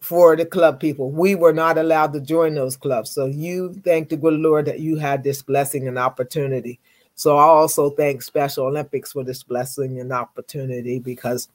for 0.00 0.34
the 0.36 0.44
club 0.44 0.80
people. 0.80 1.10
We 1.10 1.34
were 1.34 1.52
not 1.52 1.78
allowed 1.78 2.12
to 2.14 2.20
join 2.20 2.54
those 2.54 2.76
clubs. 2.76 3.10
So 3.10 3.26
you 3.26 3.72
thank 3.84 4.08
the 4.08 4.16
good 4.16 4.34
Lord 4.34 4.66
that 4.66 4.80
you 4.80 4.96
had 4.96 5.22
this 5.22 5.42
blessing 5.42 5.86
and 5.86 5.98
opportunity. 5.98 6.80
So 7.14 7.36
I 7.36 7.44
also 7.44 7.90
thank 7.90 8.22
Special 8.22 8.66
Olympics 8.66 9.12
for 9.12 9.22
this 9.22 9.42
blessing 9.42 10.00
and 10.00 10.12
opportunity 10.12 10.98
because 10.98 11.48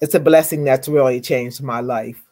it's 0.00 0.14
a 0.14 0.20
blessing 0.20 0.64
that's 0.64 0.88
really 0.88 1.20
changed 1.20 1.62
my 1.62 1.80
life 1.80 2.22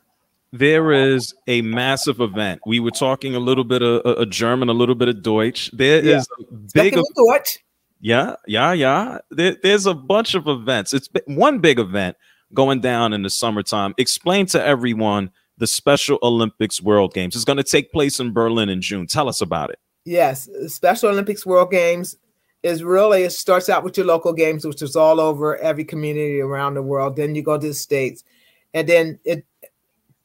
there 0.52 0.92
is 0.92 1.34
a 1.46 1.62
massive 1.62 2.20
event. 2.20 2.60
We 2.66 2.80
were 2.80 2.90
talking 2.90 3.34
a 3.34 3.38
little 3.38 3.64
bit 3.64 3.82
of 3.82 4.04
a, 4.04 4.26
German, 4.26 4.68
a 4.68 4.72
little 4.72 4.94
bit 4.94 5.08
of 5.08 5.22
Deutsch. 5.22 5.70
There 5.72 6.02
yeah. 6.02 6.16
is 6.16 6.28
a 6.38 6.54
big 6.72 6.94
Deutsch. 7.16 7.58
Yeah, 8.00 8.36
yeah, 8.46 8.72
yeah. 8.72 9.18
There, 9.30 9.56
there's 9.62 9.86
a 9.86 9.94
bunch 9.94 10.34
of 10.34 10.46
events. 10.46 10.92
It's 10.92 11.08
one 11.26 11.58
big 11.58 11.78
event 11.78 12.16
going 12.54 12.80
down 12.80 13.12
in 13.12 13.22
the 13.22 13.30
summertime. 13.30 13.94
Explain 13.98 14.46
to 14.46 14.64
everyone 14.64 15.30
the 15.58 15.66
Special 15.66 16.18
Olympics 16.22 16.80
World 16.80 17.12
Games. 17.12 17.34
It's 17.34 17.44
going 17.44 17.56
to 17.56 17.64
take 17.64 17.92
place 17.92 18.20
in 18.20 18.32
Berlin 18.32 18.68
in 18.68 18.80
June. 18.80 19.06
Tell 19.06 19.28
us 19.28 19.40
about 19.40 19.70
it. 19.70 19.78
Yes, 20.04 20.48
Special 20.68 21.10
Olympics 21.10 21.44
World 21.44 21.70
Games 21.70 22.16
is 22.62 22.82
really 22.82 23.24
it 23.24 23.32
starts 23.32 23.68
out 23.68 23.84
with 23.84 23.96
your 23.96 24.06
local 24.06 24.32
games, 24.32 24.64
which 24.64 24.82
is 24.82 24.96
all 24.96 25.20
over 25.20 25.56
every 25.58 25.84
community 25.84 26.40
around 26.40 26.74
the 26.74 26.82
world. 26.82 27.16
Then 27.16 27.34
you 27.34 27.42
go 27.42 27.58
to 27.58 27.66
the 27.66 27.74
states, 27.74 28.24
and 28.72 28.88
then 28.88 29.18
it 29.24 29.44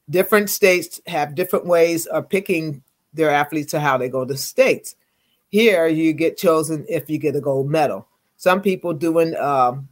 different 0.09 0.49
states 0.49 1.01
have 1.07 1.35
different 1.35 1.65
ways 1.65 2.05
of 2.07 2.29
picking 2.29 2.81
their 3.13 3.29
athletes 3.29 3.71
to 3.71 3.79
how 3.79 3.97
they 3.97 4.09
go 4.09 4.25
to 4.25 4.37
states. 4.37 4.95
Here, 5.49 5.87
you 5.87 6.13
get 6.13 6.37
chosen 6.37 6.85
if 6.89 7.09
you 7.09 7.17
get 7.17 7.35
a 7.35 7.41
gold 7.41 7.69
medal. 7.69 8.07
Some 8.37 8.61
people 8.61 8.93
doing 8.93 9.35
um, 9.35 9.87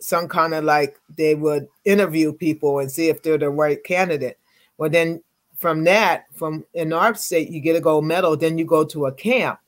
some 0.00 0.28
kind 0.28 0.54
of 0.54 0.64
like 0.64 0.98
they 1.16 1.34
would 1.34 1.68
interview 1.84 2.32
people 2.32 2.80
and 2.80 2.90
see 2.90 3.08
if 3.08 3.22
they're 3.22 3.38
the 3.38 3.50
right 3.50 3.82
candidate. 3.84 4.38
Well, 4.78 4.90
then 4.90 5.22
from 5.56 5.84
that, 5.84 6.26
from 6.32 6.64
in 6.74 6.92
our 6.92 7.14
state, 7.14 7.50
you 7.50 7.60
get 7.60 7.76
a 7.76 7.80
gold 7.80 8.04
medal. 8.04 8.36
Then 8.36 8.58
you 8.58 8.64
go 8.64 8.84
to 8.84 9.06
a 9.06 9.12
camp, 9.12 9.60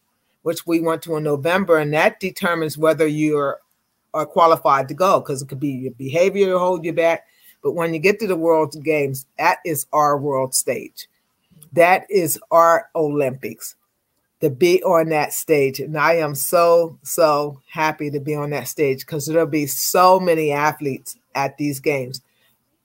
which 0.42 0.66
we 0.66 0.80
went 0.80 1.02
to 1.02 1.16
in 1.16 1.22
November, 1.22 1.78
and 1.78 1.92
that 1.92 2.18
determines 2.18 2.76
whether 2.76 3.06
you're 3.06 3.60
are 4.14 4.26
qualified 4.26 4.88
to 4.88 4.94
go 4.94 5.20
because 5.20 5.40
it 5.40 5.48
could 5.48 5.60
be 5.60 5.70
your 5.70 5.92
behavior 5.92 6.46
to 6.46 6.58
hold 6.58 6.84
you 6.84 6.92
back. 6.92 7.26
But 7.62 7.72
when 7.72 7.94
you 7.94 8.00
get 8.00 8.18
to 8.20 8.26
the 8.26 8.36
World 8.36 8.74
Games, 8.82 9.26
that 9.38 9.58
is 9.64 9.86
our 9.92 10.18
world 10.18 10.54
stage. 10.54 11.08
That 11.72 12.06
is 12.10 12.38
our 12.50 12.90
Olympics 12.94 13.76
to 14.40 14.50
be 14.50 14.82
on 14.82 15.08
that 15.10 15.32
stage. 15.32 15.78
And 15.78 15.96
I 15.96 16.14
am 16.14 16.34
so, 16.34 16.98
so 17.02 17.60
happy 17.70 18.10
to 18.10 18.18
be 18.18 18.34
on 18.34 18.50
that 18.50 18.66
stage 18.66 19.00
because 19.00 19.26
there'll 19.26 19.46
be 19.46 19.66
so 19.66 20.18
many 20.18 20.50
athletes 20.50 21.16
at 21.34 21.56
these 21.56 21.78
games. 21.78 22.20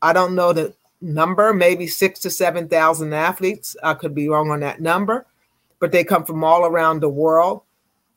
I 0.01 0.13
don't 0.13 0.35
know 0.35 0.53
the 0.53 0.73
number, 1.01 1.53
maybe 1.53 1.87
six 1.87 2.19
to 2.21 2.29
7,000 2.29 3.11
athletes. 3.11 3.75
I 3.83 3.95
could 3.95 4.13
be 4.13 4.29
wrong 4.29 4.51
on 4.51 4.59
that 4.59 4.81
number, 4.81 5.25
but 5.79 5.91
they 5.91 6.03
come 6.03 6.25
from 6.25 6.43
all 6.43 6.65
around 6.65 6.99
the 6.99 7.09
world. 7.09 7.63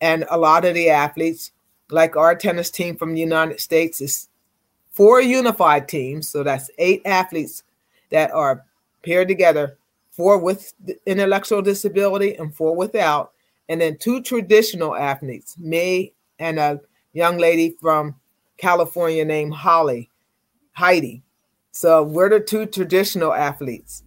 And 0.02 0.26
a 0.30 0.38
lot 0.38 0.66
of 0.66 0.74
the 0.74 0.90
athletes, 0.90 1.50
like 1.90 2.16
our 2.16 2.34
tennis 2.34 2.70
team 2.70 2.96
from 2.96 3.14
the 3.14 3.20
United 3.20 3.60
States, 3.60 4.02
is 4.02 4.28
four 5.00 5.22
unified 5.22 5.88
teams. 5.88 6.28
So 6.28 6.42
that's 6.42 6.70
eight 6.76 7.00
athletes 7.06 7.62
that 8.10 8.30
are 8.32 8.66
paired 9.02 9.28
together 9.28 9.78
four 10.10 10.36
with 10.36 10.74
intellectual 11.06 11.62
disability 11.62 12.34
and 12.34 12.54
four 12.54 12.76
without, 12.76 13.32
and 13.70 13.80
then 13.80 13.96
two 13.96 14.20
traditional 14.20 14.94
athletes, 14.94 15.56
me 15.58 16.12
and 16.38 16.58
a 16.58 16.82
young 17.14 17.38
lady 17.38 17.74
from 17.80 18.14
California 18.58 19.24
named 19.24 19.54
Holly, 19.54 20.10
Heidi. 20.72 21.22
So 21.70 22.02
we're 22.02 22.28
the 22.28 22.40
two 22.40 22.66
traditional 22.66 23.32
athletes, 23.32 24.02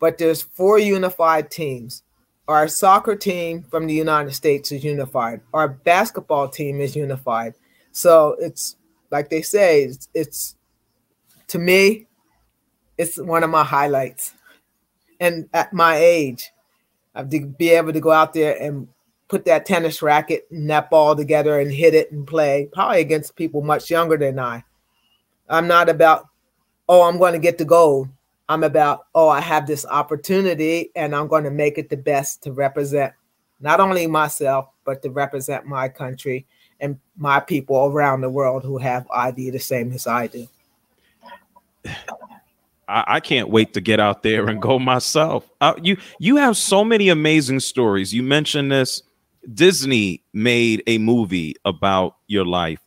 but 0.00 0.16
there's 0.16 0.40
four 0.40 0.78
unified 0.78 1.50
teams. 1.50 2.04
Our 2.48 2.68
soccer 2.68 3.16
team 3.16 3.64
from 3.64 3.86
the 3.86 3.92
United 3.92 4.32
States 4.32 4.72
is 4.72 4.82
unified. 4.82 5.42
Our 5.52 5.68
basketball 5.68 6.48
team 6.48 6.80
is 6.80 6.96
unified. 6.96 7.52
So 7.90 8.34
it's 8.40 8.76
like 9.12 9.30
they 9.30 9.42
say, 9.42 9.84
it's, 9.84 10.08
it's 10.12 10.56
to 11.48 11.58
me, 11.58 12.06
it's 12.98 13.16
one 13.16 13.44
of 13.44 13.50
my 13.50 13.62
highlights 13.62 14.34
and 15.22 15.48
at 15.54 15.72
my 15.72 15.94
age, 15.98 16.50
I've 17.14 17.30
to 17.30 17.46
be 17.46 17.70
able 17.70 17.92
to 17.92 18.00
go 18.00 18.10
out 18.10 18.34
there 18.34 18.60
and 18.60 18.88
put 19.28 19.44
that 19.44 19.64
tennis 19.64 20.02
racket 20.02 20.48
and 20.50 20.68
that 20.68 20.90
ball 20.90 21.14
together 21.14 21.60
and 21.60 21.70
hit 21.70 21.94
it 21.94 22.10
and 22.10 22.26
play, 22.26 22.68
probably 22.72 23.00
against 23.00 23.36
people 23.36 23.62
much 23.62 23.88
younger 23.88 24.16
than 24.16 24.40
I. 24.40 24.64
I'm 25.48 25.68
not 25.68 25.88
about, 25.88 26.26
oh, 26.88 27.02
I'm 27.02 27.18
going 27.18 27.34
to 27.34 27.38
get 27.38 27.56
the 27.56 27.64
gold. 27.64 28.08
I'm 28.48 28.64
about, 28.64 29.06
oh, 29.14 29.28
I 29.28 29.40
have 29.40 29.64
this 29.64 29.86
opportunity 29.86 30.90
and 30.96 31.14
I'm 31.14 31.28
going 31.28 31.44
to 31.44 31.52
make 31.52 31.78
it 31.78 31.88
the 31.88 31.96
best 31.96 32.42
to 32.42 32.52
represent 32.52 33.12
not 33.60 33.78
only 33.78 34.08
myself, 34.08 34.70
but 34.84 35.02
to 35.02 35.10
represent 35.10 35.66
my 35.66 35.88
country 35.88 36.46
and 36.82 36.98
my 37.16 37.40
people 37.40 37.86
around 37.86 38.20
the 38.20 38.28
world 38.28 38.64
who 38.64 38.76
have 38.76 39.08
ID 39.10 39.50
the 39.50 39.60
same 39.60 39.92
as 39.92 40.06
I 40.06 40.26
do. 40.26 40.48
I, 42.88 43.04
I, 43.06 43.20
can't 43.20 43.48
wait 43.48 43.72
to 43.74 43.80
get 43.80 44.00
out 44.00 44.22
there 44.24 44.48
and 44.48 44.60
go 44.60 44.78
myself. 44.78 45.48
Uh, 45.60 45.74
you 45.80 45.96
you 46.18 46.36
have 46.36 46.56
so 46.56 46.84
many 46.84 47.08
amazing 47.08 47.60
stories. 47.60 48.12
You 48.12 48.22
mentioned 48.22 48.70
this. 48.70 49.02
Disney 49.54 50.22
made 50.32 50.82
a 50.86 50.98
movie 50.98 51.56
about 51.64 52.16
your 52.26 52.44
life. 52.44 52.80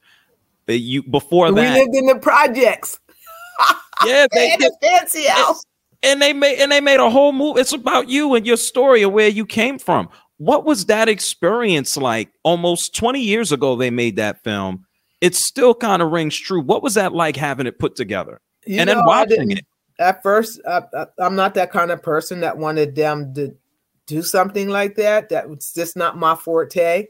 You 0.67 1.01
before 1.03 1.51
that, 1.51 1.73
we 1.73 1.81
lived 1.81 1.95
in 1.95 2.05
the 2.05 2.19
projects. 2.19 2.99
yeah, 4.05 4.27
they, 4.31 4.55
they 4.59 4.69
fancy 4.81 5.25
house. 5.25 5.63
And 6.03 6.21
they 6.21 6.33
made 6.33 6.59
and 6.59 6.71
they 6.71 6.81
made 6.81 6.99
a 6.99 7.09
whole 7.09 7.31
movie. 7.31 7.61
It's 7.61 7.73
about 7.73 8.09
you 8.09 8.35
and 8.35 8.45
your 8.45 8.57
story 8.57 9.03
of 9.03 9.11
where 9.11 9.29
you 9.29 9.45
came 9.45 9.79
from. 9.79 10.09
What 10.37 10.65
was 10.65 10.85
that 10.87 11.07
experience 11.07 11.95
like? 11.95 12.29
Almost 12.43 12.95
20 12.95 13.21
years 13.21 13.51
ago, 13.51 13.75
they 13.75 13.89
made 13.89 14.17
that 14.17 14.43
film. 14.43 14.85
It 15.21 15.35
still 15.35 15.73
kind 15.73 16.01
of 16.01 16.11
rings 16.11 16.35
true. 16.37 16.61
What 16.61 16.83
was 16.83 16.95
that 16.95 17.13
like 17.13 17.35
having 17.35 17.67
it 17.67 17.79
put 17.79 17.95
together? 17.95 18.41
You 18.65 18.79
and 18.79 18.87
know, 18.87 18.95
then 18.95 19.05
watching 19.05 19.51
it 19.51 19.65
at 19.99 20.21
first 20.21 20.59
uh, 20.65 21.05
i'm 21.19 21.35
not 21.35 21.53
that 21.53 21.71
kind 21.71 21.91
of 21.91 22.01
person 22.03 22.41
that 22.41 22.57
wanted 22.57 22.95
them 22.95 23.33
to 23.33 23.55
do 24.05 24.21
something 24.21 24.69
like 24.69 24.95
that 24.95 25.29
that 25.29 25.49
was 25.49 25.73
just 25.73 25.95
not 25.95 26.17
my 26.17 26.35
forte 26.35 27.07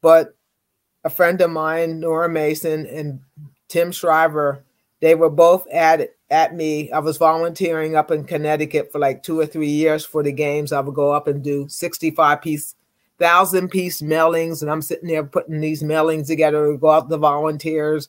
but 0.00 0.34
a 1.04 1.10
friend 1.10 1.40
of 1.40 1.50
mine 1.50 2.00
nora 2.00 2.28
mason 2.28 2.86
and 2.86 3.20
tim 3.68 3.92
shriver 3.92 4.64
they 5.00 5.14
were 5.14 5.30
both 5.30 5.66
at 5.68 6.15
at 6.30 6.54
me 6.54 6.90
i 6.92 6.98
was 6.98 7.16
volunteering 7.16 7.94
up 7.94 8.10
in 8.10 8.24
connecticut 8.24 8.90
for 8.90 8.98
like 8.98 9.22
two 9.22 9.38
or 9.38 9.46
three 9.46 9.68
years 9.68 10.04
for 10.04 10.22
the 10.22 10.32
games 10.32 10.72
i 10.72 10.80
would 10.80 10.94
go 10.94 11.12
up 11.12 11.28
and 11.28 11.42
do 11.42 11.66
65 11.68 12.42
piece 12.42 12.74
thousand 13.18 13.68
piece 13.68 14.02
mailings 14.02 14.60
and 14.60 14.70
i'm 14.70 14.82
sitting 14.82 15.08
there 15.08 15.24
putting 15.24 15.60
these 15.60 15.82
mailings 15.82 16.26
together 16.26 16.76
go 16.76 16.90
out 16.90 17.08
the 17.08 17.16
volunteers 17.16 18.08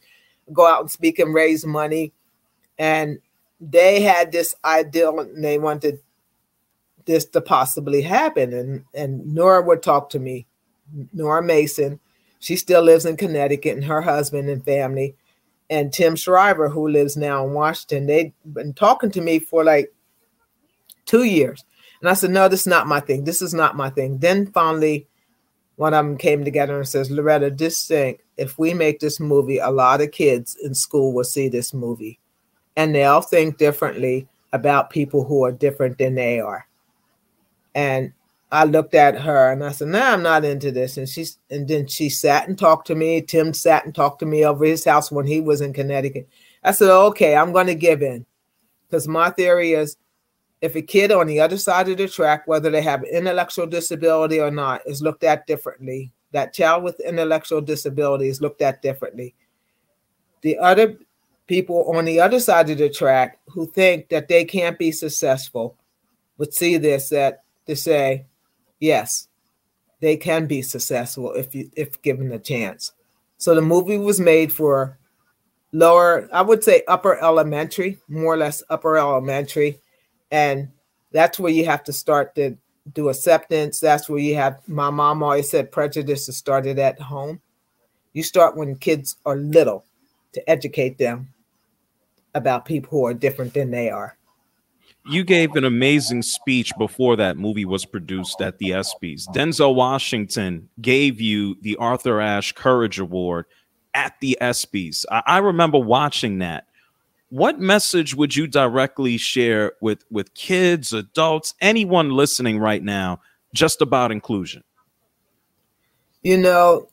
go 0.51 0.65
out 0.65 0.81
and 0.81 0.91
speak 0.91 1.19
and 1.19 1.33
raise 1.33 1.65
money 1.65 2.11
and 2.79 3.19
they 3.59 4.01
had 4.01 4.31
this 4.31 4.55
ideal 4.63 5.19
and 5.19 5.43
they 5.43 5.57
wanted 5.57 5.99
this 7.05 7.25
to 7.25 7.41
possibly 7.41 8.01
happen. 8.01 8.53
And 8.53 8.83
and 8.93 9.25
Nora 9.33 9.61
would 9.63 9.81
talk 9.81 10.09
to 10.11 10.19
me, 10.19 10.45
Nora 11.13 11.41
Mason. 11.41 11.99
She 12.39 12.55
still 12.55 12.83
lives 12.83 13.05
in 13.05 13.17
Connecticut 13.17 13.75
and 13.75 13.85
her 13.85 14.01
husband 14.01 14.49
and 14.49 14.63
family. 14.63 15.15
And 15.69 15.91
Tim 15.91 16.15
Shriver, 16.15 16.69
who 16.69 16.87
lives 16.87 17.17
now 17.17 17.45
in 17.45 17.53
Washington, 17.53 18.05
they've 18.05 18.31
been 18.45 18.73
talking 18.73 19.11
to 19.11 19.21
me 19.21 19.39
for 19.39 19.63
like 19.63 19.93
two 21.05 21.23
years. 21.23 21.65
And 21.99 22.09
I 22.09 22.13
said, 22.13 22.31
No, 22.31 22.47
this 22.47 22.61
is 22.61 22.67
not 22.67 22.87
my 22.87 22.99
thing. 22.99 23.23
This 23.23 23.41
is 23.41 23.53
not 23.53 23.75
my 23.75 23.89
thing. 23.89 24.19
Then 24.19 24.47
finally, 24.47 25.07
one 25.75 25.93
of 25.93 26.05
them 26.05 26.17
came 26.17 26.43
together 26.43 26.77
and 26.77 26.87
says, 26.87 27.11
Loretta, 27.11 27.51
just 27.51 27.87
think 27.87 28.21
if 28.37 28.57
we 28.57 28.73
make 28.73 28.99
this 28.99 29.19
movie, 29.19 29.59
a 29.59 29.69
lot 29.69 30.01
of 30.01 30.11
kids 30.11 30.55
in 30.63 30.73
school 30.73 31.13
will 31.13 31.23
see 31.23 31.49
this 31.49 31.73
movie 31.73 32.19
and 32.75 32.93
they'll 32.93 33.21
think 33.21 33.57
differently 33.57 34.27
about 34.53 34.89
people 34.89 35.23
who 35.23 35.43
are 35.43 35.51
different 35.51 35.97
than 35.97 36.15
they 36.15 36.39
are. 36.39 36.67
And 37.75 38.13
I 38.51 38.63
looked 38.63 38.93
at 38.93 39.19
her 39.19 39.51
and 39.51 39.63
I 39.63 39.71
said, 39.71 39.89
"No, 39.89 39.99
nah, 39.99 40.13
I'm 40.13 40.23
not 40.23 40.45
into 40.45 40.71
this." 40.71 40.97
And 40.97 41.07
she's 41.07 41.37
and 41.49 41.67
then 41.67 41.87
she 41.87 42.09
sat 42.09 42.47
and 42.47 42.57
talked 42.57 42.87
to 42.87 42.95
me. 42.95 43.21
Tim 43.21 43.53
sat 43.53 43.85
and 43.85 43.93
talked 43.93 44.19
to 44.19 44.25
me 44.25 44.45
over 44.45 44.63
his 44.63 44.85
house 44.85 45.11
when 45.11 45.27
he 45.27 45.41
was 45.41 45.61
in 45.61 45.73
Connecticut. 45.73 46.29
I 46.63 46.71
said, 46.71 46.89
"Okay, 46.89 47.35
I'm 47.35 47.51
going 47.51 47.67
to 47.67 47.75
give 47.75 48.01
in," 48.01 48.25
because 48.87 49.07
my 49.07 49.31
theory 49.31 49.73
is, 49.73 49.97
if 50.61 50.75
a 50.75 50.81
kid 50.81 51.11
on 51.11 51.27
the 51.27 51.41
other 51.41 51.57
side 51.57 51.89
of 51.89 51.97
the 51.97 52.07
track, 52.07 52.47
whether 52.47 52.69
they 52.69 52.81
have 52.81 53.03
intellectual 53.03 53.67
disability 53.67 54.39
or 54.39 54.51
not, 54.51 54.81
is 54.85 55.01
looked 55.01 55.23
at 55.23 55.45
differently. 55.45 56.11
That 56.31 56.53
child 56.53 56.83
with 56.83 56.99
intellectual 57.01 57.61
disability 57.61 58.29
is 58.29 58.41
looked 58.41 58.61
at 58.61 58.81
differently. 58.81 59.35
The 60.41 60.57
other 60.57 60.97
people 61.47 61.83
on 61.95 62.05
the 62.05 62.19
other 62.19 62.39
side 62.39 62.69
of 62.69 62.77
the 62.77 62.89
track 62.89 63.39
who 63.47 63.65
think 63.65 64.09
that 64.09 64.27
they 64.27 64.45
can't 64.45 64.77
be 64.77 64.91
successful 64.91 65.75
would 66.37 66.53
see 66.53 66.77
this 66.77 67.09
that 67.09 67.43
to 67.65 67.75
say, 67.75 68.25
yes, 68.79 69.27
they 69.99 70.17
can 70.17 70.45
be 70.45 70.61
successful 70.61 71.33
if 71.33 71.55
you 71.55 71.69
if 71.75 72.01
given 72.01 72.31
a 72.31 72.39
chance. 72.39 72.93
So 73.37 73.55
the 73.55 73.61
movie 73.61 73.97
was 73.97 74.19
made 74.19 74.51
for 74.51 74.97
lower, 75.71 76.27
I 76.33 76.41
would 76.41 76.63
say 76.63 76.83
upper 76.87 77.21
elementary, 77.23 77.99
more 78.07 78.33
or 78.33 78.37
less 78.37 78.63
upper 78.69 78.97
elementary, 78.97 79.79
and 80.31 80.69
that's 81.11 81.39
where 81.39 81.51
you 81.51 81.65
have 81.65 81.83
to 81.85 81.93
start 81.93 82.35
to 82.35 82.57
do 82.93 83.09
acceptance. 83.09 83.79
That's 83.79 84.09
where 84.09 84.19
you 84.19 84.35
have. 84.35 84.59
My 84.67 84.89
mom 84.89 85.23
always 85.23 85.49
said 85.49 85.71
prejudice 85.71 86.27
is 86.29 86.37
started 86.37 86.79
at 86.79 86.99
home. 86.99 87.41
You 88.13 88.23
start 88.23 88.57
when 88.57 88.75
kids 88.75 89.17
are 89.25 89.35
little 89.35 89.85
to 90.33 90.49
educate 90.49 90.97
them 90.97 91.33
about 92.33 92.65
people 92.65 92.89
who 92.89 93.05
are 93.05 93.13
different 93.13 93.53
than 93.53 93.71
they 93.71 93.89
are. 93.89 94.16
You 95.09 95.23
gave 95.23 95.55
an 95.55 95.63
amazing 95.63 96.21
speech 96.21 96.71
before 96.77 97.15
that 97.15 97.37
movie 97.37 97.65
was 97.65 97.85
produced 97.85 98.41
at 98.41 98.57
the 98.57 98.71
ESPYs. 98.71 99.27
Denzel 99.33 99.73
Washington 99.75 100.69
gave 100.81 101.21
you 101.21 101.55
the 101.61 101.75
Arthur 101.77 102.19
Ashe 102.19 102.51
Courage 102.51 102.99
Award 102.99 103.45
at 103.93 104.13
the 104.19 104.37
ESPYs. 104.41 105.05
I, 105.11 105.23
I 105.25 105.37
remember 105.39 105.79
watching 105.79 106.39
that. 106.39 106.67
What 107.29 107.59
message 107.59 108.15
would 108.15 108.35
you 108.35 108.47
directly 108.47 109.17
share 109.17 109.73
with 109.81 110.03
with 110.09 110.33
kids, 110.33 110.93
adults, 110.93 111.53
anyone 111.59 112.11
listening 112.11 112.59
right 112.59 112.81
now, 112.81 113.21
just 113.53 113.81
about 113.81 114.11
inclusion? 114.11 114.63
You 116.21 116.37
know, 116.37 116.89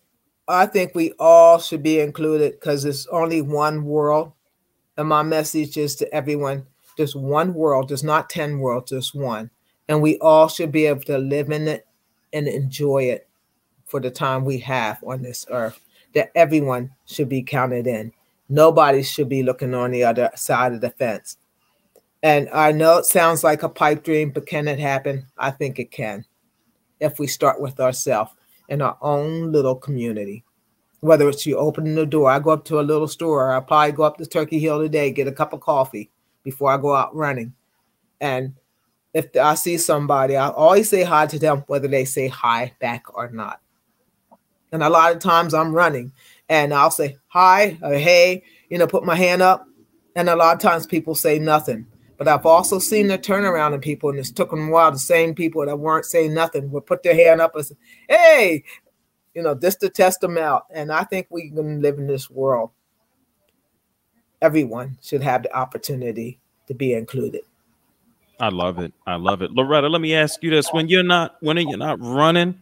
I 0.49 0.67
think 0.67 0.95
we 0.95 1.12
all 1.19 1.59
should 1.59 1.83
be 1.83 2.01
included 2.01 2.53
because 2.53 2.85
it's 2.85 3.07
only 3.09 3.43
one 3.43 3.85
world 3.85 4.33
and 4.97 5.09
my 5.09 5.23
message 5.23 5.77
is 5.77 5.97
to 5.97 6.15
everyone 6.15 6.67
there's 6.97 7.16
one 7.16 7.55
world, 7.55 7.88
there's 7.88 8.05
not 8.05 8.30
10 8.30 8.59
worlds, 8.59 8.90
there's 8.90 9.14
one. 9.14 9.51
And 9.88 10.01
we 10.01 10.18
all 10.18 10.49
should 10.49 10.72
be 10.72 10.86
able 10.86 11.03
to 11.03 11.18
live 11.18 11.51
in 11.51 11.68
it 11.68 11.86
and 12.32 12.49
enjoy 12.49 13.05
it 13.05 13.28
for 13.86 14.01
the 14.01 14.11
time 14.11 14.45
we 14.45 14.59
have 14.59 15.03
on 15.05 15.22
this 15.22 15.47
earth. 15.51 15.80
That 16.14 16.30
everyone 16.34 16.92
should 17.07 17.28
be 17.28 17.42
counted 17.42 17.86
in. 17.86 18.12
Nobody 18.49 19.03
should 19.03 19.28
be 19.28 19.42
looking 19.42 19.74
on 19.74 19.90
the 19.90 20.05
other 20.05 20.30
side 20.36 20.72
of 20.72 20.80
the 20.80 20.90
fence. 20.90 21.38
And 22.22 22.49
I 22.51 22.72
know 22.72 22.99
it 22.99 23.05
sounds 23.05 23.45
like 23.45 23.62
a 23.62 23.68
pipe 23.68 24.05
dream, 24.05 24.30
but 24.30 24.47
can 24.47 24.68
it 24.68 24.78
happen? 24.78 25.26
I 25.36 25.51
think 25.51 25.78
it 25.78 25.90
can 25.90 26.24
if 27.01 27.18
we 27.18 27.26
start 27.26 27.61
with 27.61 27.80
ourselves 27.80 28.30
in 28.68 28.80
our 28.80 28.97
own 29.03 29.53
little 29.53 29.74
community. 29.74 30.45
Whether 31.01 31.28
it's 31.28 31.45
you 31.45 31.59
opening 31.59 31.97
the 31.97 32.07
door, 32.07 32.30
I 32.30 32.38
go 32.38 32.51
up 32.51 32.64
to 32.66 32.80
a 32.80 32.82
little 32.82 33.09
store, 33.09 33.53
I 33.53 33.61
probably 33.61 33.92
go 33.92 34.05
up 34.05 34.16
to 34.16 34.26
Turkey 34.26 34.59
Hill 34.59 34.80
today, 34.80 35.11
get 35.11 35.28
a 35.28 35.32
cup 35.32 35.53
of 35.53 35.61
coffee 35.61 36.11
before 36.45 36.70
I 36.70 36.76
go 36.76 36.95
out 36.95 37.14
running. 37.14 37.53
And 38.20 38.55
if 39.12 39.36
I 39.36 39.55
see 39.55 39.78
somebody, 39.78 40.36
I 40.36 40.51
always 40.51 40.88
say 40.88 41.03
hi 41.03 41.26
to 41.26 41.38
them, 41.38 41.64
whether 41.66 41.88
they 41.88 42.05
say 42.05 42.28
hi 42.28 42.72
back 42.80 43.16
or 43.16 43.30
not. 43.30 43.61
And 44.70 44.82
a 44.82 44.90
lot 44.90 45.12
of 45.12 45.20
times 45.20 45.55
I'm 45.55 45.74
running 45.74 46.12
and 46.49 46.74
I'll 46.74 46.90
say 46.90 47.16
hi 47.28 47.78
or 47.82 47.95
hey, 47.95 48.42
you 48.68 48.78
know, 48.78 48.86
put 48.86 49.05
my 49.05 49.14
hand 49.14 49.42
up. 49.42 49.66
And 50.16 50.28
a 50.28 50.36
lot 50.36 50.55
of 50.55 50.61
times 50.61 50.86
people 50.86 51.14
say 51.14 51.38
nothing. 51.38 51.86
But 52.16 52.28
I've 52.28 52.47
also 52.47 52.78
seen 52.78 53.09
the 53.09 53.18
turnaround 53.18 53.74
in 53.74 53.80
people, 53.80 54.11
and 54.11 54.18
it's 54.18 54.30
took 54.30 54.51
them 54.51 54.68
a 54.68 54.70
while. 54.70 54.92
The 54.92 54.99
same 54.99 55.34
people 55.34 55.66
that 55.66 55.76
weren't 55.76 56.07
saying 56.07 56.32
nothing 56.32 56.70
would 56.70 56.86
put 56.86 57.03
their 57.03 57.14
hand 57.14 57.40
up 57.40 57.57
and 57.57 57.66
say, 57.66 57.74
"Hey, 58.09 58.64
you 59.34 59.42
know, 59.42 59.55
just 59.55 59.80
to 59.80 59.88
test 59.88 60.20
them 60.20 60.38
out." 60.38 60.66
And 60.70 60.92
I 60.92 61.03
think 61.03 61.26
we 61.30 61.51
can 61.51 61.82
live 61.82 61.99
in 61.99 62.07
this 62.07 62.30
world. 62.30 62.70
Everyone 64.43 64.99
should 65.03 65.22
have 65.22 65.45
the 65.45 65.57
opportunity 65.57 66.39
to 66.66 66.74
be 66.74 66.93
included. 66.95 67.43
I 68.41 68.49
love 68.49 68.78
it. 68.78 68.93
I 69.07 69.16
love 69.16 69.43
it. 69.43 69.53
Loretta, 69.53 69.89
let 69.89 70.01
me 70.01 70.14
ask 70.14 70.43
you 70.43 70.51
this: 70.51 70.72
When 70.72 70.89
you're 70.89 71.03
not, 71.03 71.37
when 71.41 71.57
you're 71.57 71.78
not 71.78 72.01
running, 72.01 72.61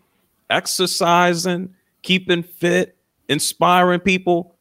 exercising, 0.50 1.74
keeping 2.02 2.42
fit, 2.42 2.96
inspiring 3.28 4.00
people, 4.00 4.54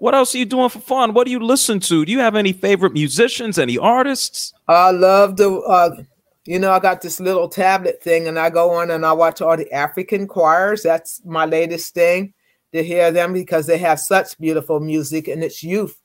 what 0.00 0.14
else 0.14 0.34
are 0.34 0.38
you 0.38 0.46
doing 0.46 0.70
for 0.70 0.80
fun? 0.80 1.12
What 1.12 1.26
do 1.26 1.30
you 1.30 1.40
listen 1.40 1.78
to? 1.80 2.06
Do 2.06 2.10
you 2.10 2.20
have 2.20 2.34
any 2.34 2.54
favorite 2.54 2.94
musicians, 2.94 3.58
any 3.58 3.76
artists? 3.76 4.54
I 4.66 4.92
love 4.92 5.36
the, 5.36 5.50
uh, 5.50 6.02
you 6.46 6.58
know, 6.58 6.72
I 6.72 6.78
got 6.78 7.02
this 7.02 7.20
little 7.20 7.48
tablet 7.48 8.02
thing 8.02 8.26
and 8.26 8.38
I 8.38 8.48
go 8.48 8.70
on 8.70 8.90
and 8.90 9.04
I 9.04 9.12
watch 9.12 9.42
all 9.42 9.58
the 9.58 9.70
African 9.72 10.26
choirs. 10.26 10.82
That's 10.82 11.20
my 11.26 11.44
latest 11.44 11.92
thing 11.92 12.32
to 12.72 12.82
hear 12.82 13.10
them 13.10 13.34
because 13.34 13.66
they 13.66 13.76
have 13.76 14.00
such 14.00 14.38
beautiful 14.38 14.80
music 14.80 15.28
and 15.28 15.44
it's 15.44 15.62
youth 15.62 16.00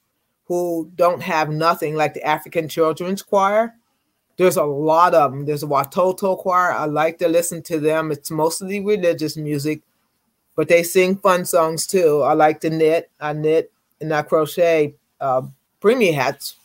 who 0.45 0.91
don't 0.95 1.21
have 1.21 1.49
nothing 1.49 1.95
like 1.95 2.13
the 2.13 2.23
African 2.23 2.67
Children's 2.67 3.21
Choir. 3.21 3.73
There's 4.37 4.57
a 4.57 4.63
lot 4.63 5.13
of 5.13 5.31
them. 5.31 5.45
There's 5.45 5.63
a 5.63 5.67
Watoto 5.67 6.37
Choir. 6.37 6.71
I 6.71 6.85
like 6.85 7.17
to 7.19 7.27
listen 7.27 7.61
to 7.63 7.79
them. 7.79 8.11
It's 8.11 8.29
mostly 8.29 8.79
religious 8.79 9.37
music, 9.37 9.81
but 10.55 10.67
they 10.67 10.83
sing 10.83 11.15
fun 11.17 11.45
songs 11.45 11.87
too. 11.87 12.21
I 12.21 12.33
like 12.33 12.59
to 12.61 12.69
knit. 12.69 13.09
I 13.19 13.33
knit 13.33 13.71
and 14.01 14.13
I 14.13 14.21
crochet 14.21 14.95
uh, 15.21 15.43
preemie 15.81 16.13
hats 16.13 16.57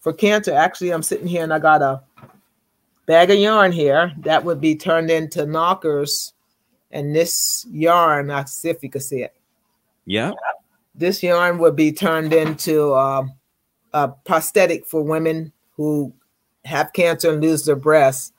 for 0.00 0.12
cancer. 0.12 0.52
Actually, 0.52 0.90
I'm 0.90 1.02
sitting 1.02 1.26
here 1.26 1.44
and 1.44 1.52
I 1.52 1.58
got 1.58 1.82
a 1.82 2.02
bag 3.06 3.30
of 3.30 3.38
yarn 3.38 3.72
here 3.72 4.12
that 4.20 4.44
would 4.44 4.60
be 4.60 4.74
turned 4.74 5.10
into 5.10 5.46
knockers. 5.46 6.32
And 6.90 7.14
this 7.14 7.66
yarn, 7.70 8.30
I 8.30 8.44
see 8.44 8.70
if 8.70 8.82
you 8.82 8.88
can 8.88 9.02
see 9.02 9.22
it. 9.22 9.34
Yeah. 10.06 10.32
This 10.98 11.22
yarn 11.22 11.58
would 11.58 11.76
be 11.76 11.92
turned 11.92 12.32
into 12.32 12.92
uh, 12.92 13.24
a 13.92 14.08
prosthetic 14.08 14.84
for 14.84 15.00
women 15.02 15.52
who 15.76 16.12
have 16.64 16.92
cancer 16.92 17.32
and 17.32 17.40
lose 17.40 17.64
their 17.64 17.76
breasts. 17.76 18.32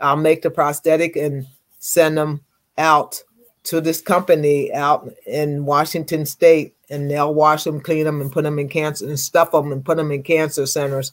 I'll 0.00 0.16
make 0.16 0.42
the 0.42 0.50
prosthetic 0.50 1.14
and 1.14 1.46
send 1.78 2.18
them 2.18 2.40
out 2.76 3.22
to 3.64 3.80
this 3.80 4.00
company 4.00 4.72
out 4.72 5.08
in 5.24 5.64
Washington 5.64 6.26
State 6.26 6.74
and 6.90 7.08
they'll 7.08 7.34
wash 7.34 7.64
them, 7.64 7.80
clean 7.80 8.04
them, 8.04 8.20
and 8.20 8.32
put 8.32 8.42
them 8.42 8.58
in 8.58 8.68
cancer 8.68 9.06
and 9.06 9.20
stuff 9.20 9.52
them 9.52 9.70
and 9.70 9.84
put 9.84 9.98
them 9.98 10.10
in 10.10 10.22
cancer 10.24 10.66
centers 10.66 11.12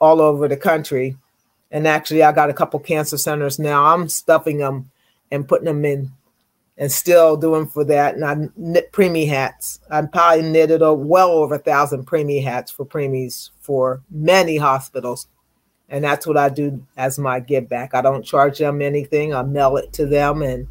all 0.00 0.20
over 0.20 0.48
the 0.48 0.56
country. 0.56 1.16
And 1.70 1.86
actually, 1.86 2.22
I 2.22 2.32
got 2.32 2.50
a 2.50 2.54
couple 2.54 2.80
cancer 2.80 3.18
centers 3.18 3.58
now. 3.58 3.84
I'm 3.84 4.08
stuffing 4.08 4.58
them 4.58 4.90
and 5.30 5.46
putting 5.46 5.66
them 5.66 5.84
in 5.84 6.10
and 6.76 6.90
still 6.90 7.36
doing 7.36 7.66
for 7.66 7.84
that. 7.84 8.14
And 8.14 8.24
I 8.24 8.36
knit 8.56 8.92
preemie 8.92 9.28
hats. 9.28 9.80
I 9.90 10.02
probably 10.02 10.42
knitted 10.42 10.82
a, 10.82 10.92
well 10.92 11.30
over 11.30 11.54
a 11.54 11.58
thousand 11.58 12.06
preemie 12.06 12.42
hats 12.42 12.70
for 12.70 12.84
preemies 12.84 13.50
for 13.60 14.02
many 14.10 14.56
hospitals. 14.56 15.28
And 15.88 16.02
that's 16.02 16.26
what 16.26 16.36
I 16.36 16.48
do 16.48 16.84
as 16.96 17.18
my 17.18 17.40
give 17.40 17.68
back. 17.68 17.94
I 17.94 18.02
don't 18.02 18.24
charge 18.24 18.58
them 18.58 18.82
anything. 18.82 19.34
I 19.34 19.42
mail 19.42 19.76
it 19.76 19.92
to 19.94 20.06
them 20.06 20.42
and 20.42 20.66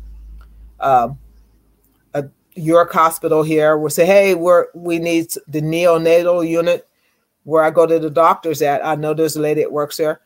um, 0.84 1.18
a 2.14 2.26
York 2.56 2.92
Hospital 2.92 3.42
here 3.42 3.78
will 3.78 3.90
say, 3.90 4.06
"Hey, 4.06 4.36
we're 4.36 4.68
we 4.74 5.00
need 5.00 5.32
the 5.48 5.62
neonatal 5.62 6.48
unit 6.48 6.88
where 7.44 7.64
I 7.64 7.72
go 7.72 7.86
to 7.86 8.00
the 8.00 8.10
doctors 8.10 8.62
at. 8.62 8.86
I 8.86 8.96
know 8.96 9.14
there's 9.14 9.36
a 9.36 9.42
lady 9.42 9.62
that 9.62 9.72
works 9.72 9.98
there, 9.98 10.22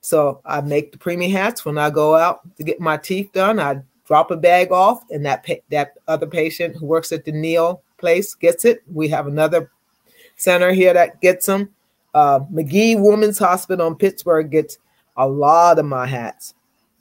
so 0.00 0.40
I 0.44 0.60
make 0.60 0.92
the 0.92 0.98
preemie 0.98 1.30
hats 1.30 1.64
when 1.64 1.78
I 1.78 1.90
go 1.90 2.16
out 2.16 2.40
to 2.56 2.64
get 2.64 2.80
my 2.80 2.96
teeth 2.96 3.32
done. 3.32 3.60
I 3.60 3.82
drop 4.10 4.32
a 4.32 4.36
bag 4.36 4.72
off, 4.72 5.04
and 5.10 5.24
that 5.24 5.46
pa- 5.46 5.62
that 5.70 5.92
other 6.08 6.26
patient 6.26 6.74
who 6.74 6.84
works 6.84 7.12
at 7.12 7.24
the 7.24 7.30
Neil 7.30 7.80
place 7.96 8.34
gets 8.34 8.64
it. 8.64 8.82
We 8.92 9.06
have 9.06 9.28
another 9.28 9.70
center 10.34 10.72
here 10.72 10.92
that 10.92 11.20
gets 11.20 11.46
them. 11.46 11.70
Uh, 12.12 12.40
Magee 12.50 12.96
Women's 12.96 13.38
Hospital 13.38 13.86
in 13.86 13.94
Pittsburgh 13.94 14.50
gets 14.50 14.78
a 15.16 15.28
lot 15.28 15.78
of 15.78 15.84
my 15.84 16.08
hats. 16.08 16.54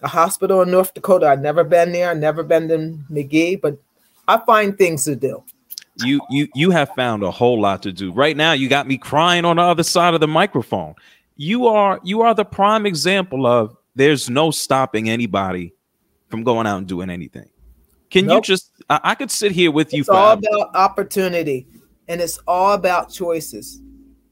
A 0.04 0.08
hospital 0.08 0.62
in 0.62 0.70
North 0.70 0.94
Dakota. 0.94 1.28
I've 1.28 1.42
never 1.42 1.64
been 1.64 1.92
there. 1.94 2.12
I've 2.12 2.18
never 2.18 2.44
been 2.44 2.68
to 2.68 2.96
Magee, 3.10 3.56
but 3.56 3.76
I 4.28 4.38
find 4.46 4.78
things 4.78 5.04
to 5.06 5.16
do. 5.16 5.44
You 6.06 6.22
you 6.30 6.48
you 6.54 6.70
have 6.70 6.90
found 6.94 7.24
a 7.24 7.32
whole 7.32 7.60
lot 7.60 7.82
to 7.84 7.92
do. 7.92 8.12
Right 8.12 8.38
now, 8.38 8.52
you 8.52 8.70
got 8.70 8.88
me 8.88 9.00
crying 9.00 9.46
on 9.46 9.56
the 9.56 9.64
other 9.64 9.84
side 9.84 10.14
of 10.14 10.20
the 10.20 10.28
microphone. 10.28 10.94
You 11.38 11.66
are 11.66 12.00
you 12.04 12.22
are 12.22 12.36
the 12.36 12.46
prime 12.46 12.86
example 12.86 13.48
of 13.48 13.76
there's 13.96 14.30
no 14.30 14.52
stopping 14.52 15.10
anybody 15.10 15.74
from 16.30 16.44
going 16.44 16.68
out 16.68 16.78
and 16.78 16.88
doing 16.88 17.10
anything. 17.10 17.50
Can 18.10 18.26
nope. 18.26 18.38
you 18.38 18.54
just 18.54 18.72
I, 18.90 19.00
I, 19.04 19.16
could 19.16 19.30
sit 19.30 19.52
here 19.52 19.72
with 19.72 19.94
you 19.94 20.02
it's 20.02 20.10
all 20.10 20.34
about 20.34 20.76
opportunity 20.76 21.68
and 22.08 22.22
it's 22.22 22.40
all 22.48 22.74
about 22.74 23.12
choices. 23.12 23.82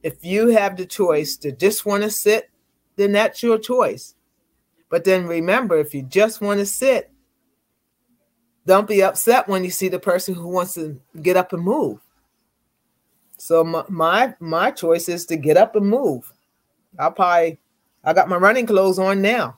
If 0.02 0.24
you 0.24 0.50
have 0.50 0.78
the 0.78 0.86
choice 0.86 1.38
to 1.38 1.52
just 1.52 1.86
want 1.86 2.04
to 2.04 2.10
sit, 2.10 2.50
then 2.96 3.12
that's 3.12 3.44
your 3.44 3.60
choice. 3.60 4.16
But 4.90 5.04
then 5.04 5.28
remember, 5.28 5.78
if 5.78 5.94
you 5.94 6.02
just 6.04 6.42
want 6.42 6.60
to 6.60 6.66
sit, 6.66 7.12
don't 8.66 8.88
be 8.88 9.04
upset 9.04 9.48
when 9.48 9.64
you 9.64 9.70
see 9.70 9.90
the 9.90 10.00
person 10.00 10.34
who 10.34 10.48
wants 10.48 10.74
to 10.74 11.00
get 11.22 11.38
up 11.38 11.54
and 11.54 11.64
move. 11.64 12.00
So 13.38 13.64
my 13.64 13.84
my, 13.90 14.34
my 14.40 14.72
choice 14.72 15.08
is 15.08 15.26
to 15.28 15.38
get 15.38 15.58
up 15.58 15.76
and 15.76 15.88
move. 15.88 16.32
I'll 16.98 17.12
probably 17.12 17.60
I 18.04 18.14
got 18.14 18.30
my 18.30 18.38
running 18.38 18.66
clothes 18.66 19.00
on 19.00 19.22
now. 19.22 19.58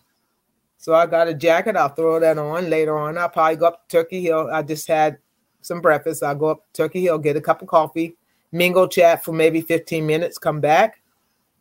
So 0.79 0.95
I 0.95 1.05
got 1.07 1.27
a 1.27 1.33
jacket. 1.33 1.75
I'll 1.75 1.89
throw 1.89 2.21
that 2.21 2.37
on 2.37 2.69
later 2.69 2.97
on. 2.97 3.17
I'll 3.17 3.27
probably 3.27 3.57
go 3.57 3.67
up 3.67 3.87
to 3.89 3.97
Turkey 3.97 4.21
Hill. 4.21 4.49
I 4.51 4.63
just 4.63 4.87
had 4.87 5.17
some 5.59 5.81
breakfast. 5.81 6.23
I'll 6.23 6.35
go 6.35 6.47
up 6.47 6.65
Turkey 6.71 7.01
Hill, 7.01 7.17
get 7.17 7.35
a 7.35 7.41
cup 7.41 7.61
of 7.61 7.67
coffee, 7.67 8.15
mingle 8.53 8.87
chat 8.87 9.23
for 9.23 9.33
maybe 9.33 9.59
15 9.59 10.07
minutes, 10.07 10.37
come 10.37 10.61
back, 10.61 11.01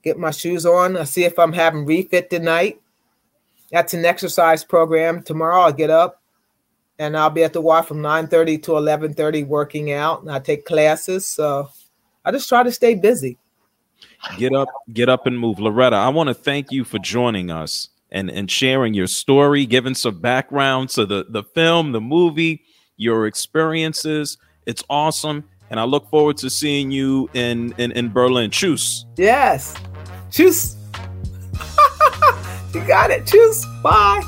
get 0.04 0.18
my 0.18 0.30
shoes 0.30 0.64
on. 0.64 0.96
I'll 0.96 1.04
see 1.04 1.24
if 1.24 1.36
I'm 1.36 1.52
having 1.52 1.84
refit 1.84 2.30
tonight. 2.30 2.80
That's 3.72 3.92
an 3.92 4.04
exercise 4.04 4.62
program. 4.62 5.24
Tomorrow 5.24 5.62
I'll 5.62 5.72
get 5.72 5.90
up, 5.90 6.22
and 7.00 7.16
I'll 7.16 7.28
be 7.28 7.42
at 7.42 7.52
the 7.52 7.60
Y 7.60 7.82
from 7.82 8.00
9:30 8.00 8.62
to 8.62 8.76
11:30 8.76 9.44
working 9.48 9.90
out, 9.90 10.22
and 10.22 10.30
I 10.30 10.38
take 10.38 10.64
classes. 10.64 11.26
So 11.26 11.68
I 12.24 12.30
just 12.30 12.48
try 12.48 12.62
to 12.62 12.70
stay 12.70 12.94
busy. 12.94 13.36
Get 14.38 14.54
up, 14.54 14.68
get 14.92 15.08
up 15.08 15.26
and 15.26 15.36
move. 15.36 15.58
Loretta, 15.58 15.96
I 15.96 16.08
want 16.08 16.28
to 16.28 16.34
thank 16.34 16.70
you 16.70 16.84
for 16.84 17.00
joining 17.00 17.50
us 17.50 17.88
and, 18.10 18.30
and 18.30 18.50
sharing 18.50 18.94
your 18.94 19.06
story, 19.06 19.66
giving 19.66 19.94
some 19.94 20.20
background 20.20 20.88
to 20.90 21.06
the, 21.06 21.26
the 21.28 21.42
film, 21.42 21.92
the 21.92 22.00
movie, 22.00 22.62
your 22.96 23.26
experiences. 23.26 24.38
It's 24.66 24.82
awesome. 24.88 25.44
And 25.70 25.78
I 25.78 25.84
look 25.84 26.08
forward 26.08 26.36
to 26.38 26.50
seeing 26.50 26.90
you 26.90 27.28
in, 27.34 27.74
in, 27.78 27.92
in 27.92 28.10
Berlin. 28.10 28.50
Choose. 28.50 29.04
Yes. 29.16 29.74
Choose. 30.30 30.76
you 32.74 32.86
got 32.86 33.10
it. 33.10 33.26
Choose. 33.26 33.64
Bye. 33.82 34.22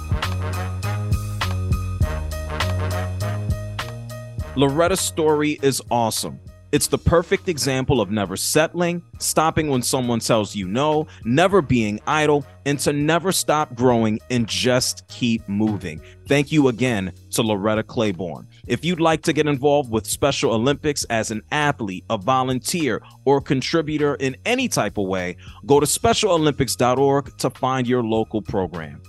Loretta's 4.56 5.00
story 5.00 5.58
is 5.62 5.80
awesome. 5.90 6.38
It's 6.72 6.86
the 6.86 6.98
perfect 6.98 7.48
example 7.48 8.00
of 8.00 8.12
never 8.12 8.36
settling, 8.36 9.02
stopping 9.18 9.68
when 9.70 9.82
someone 9.82 10.20
tells 10.20 10.54
you 10.54 10.68
no, 10.68 11.08
never 11.24 11.60
being 11.62 12.00
idle, 12.06 12.46
and 12.64 12.78
to 12.80 12.92
never 12.92 13.32
stop 13.32 13.74
growing 13.74 14.20
and 14.30 14.46
just 14.46 15.06
keep 15.08 15.48
moving. 15.48 16.00
Thank 16.28 16.52
you 16.52 16.68
again 16.68 17.12
to 17.30 17.42
Loretta 17.42 17.82
Claiborne. 17.82 18.46
If 18.68 18.84
you'd 18.84 19.00
like 19.00 19.22
to 19.22 19.32
get 19.32 19.48
involved 19.48 19.90
with 19.90 20.06
Special 20.06 20.52
Olympics 20.52 21.02
as 21.04 21.32
an 21.32 21.42
athlete, 21.50 22.04
a 22.08 22.16
volunteer, 22.16 23.02
or 23.24 23.40
contributor 23.40 24.14
in 24.14 24.36
any 24.46 24.68
type 24.68 24.96
of 24.96 25.08
way, 25.08 25.36
go 25.66 25.80
to 25.80 25.86
specialolympics.org 25.86 27.36
to 27.38 27.50
find 27.50 27.88
your 27.88 28.04
local 28.04 28.42
program. 28.42 29.02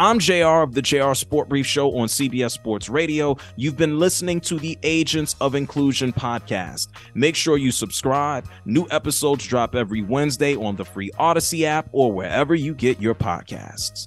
I'm 0.00 0.18
JR 0.18 0.62
of 0.62 0.72
the 0.72 0.80
JR 0.80 1.12
Sport 1.12 1.50
Brief 1.50 1.66
Show 1.66 1.94
on 1.98 2.08
CBS 2.08 2.52
Sports 2.52 2.88
Radio. 2.88 3.36
You've 3.56 3.76
been 3.76 3.98
listening 3.98 4.40
to 4.40 4.58
the 4.58 4.78
Agents 4.82 5.36
of 5.42 5.54
Inclusion 5.54 6.10
podcast. 6.10 6.88
Make 7.12 7.36
sure 7.36 7.58
you 7.58 7.70
subscribe. 7.70 8.48
New 8.64 8.86
episodes 8.90 9.46
drop 9.46 9.74
every 9.74 10.00
Wednesday 10.00 10.56
on 10.56 10.76
the 10.76 10.86
free 10.86 11.10
Audacy 11.18 11.64
app 11.64 11.90
or 11.92 12.10
wherever 12.10 12.54
you 12.54 12.72
get 12.72 12.98
your 12.98 13.14
podcasts. 13.14 14.06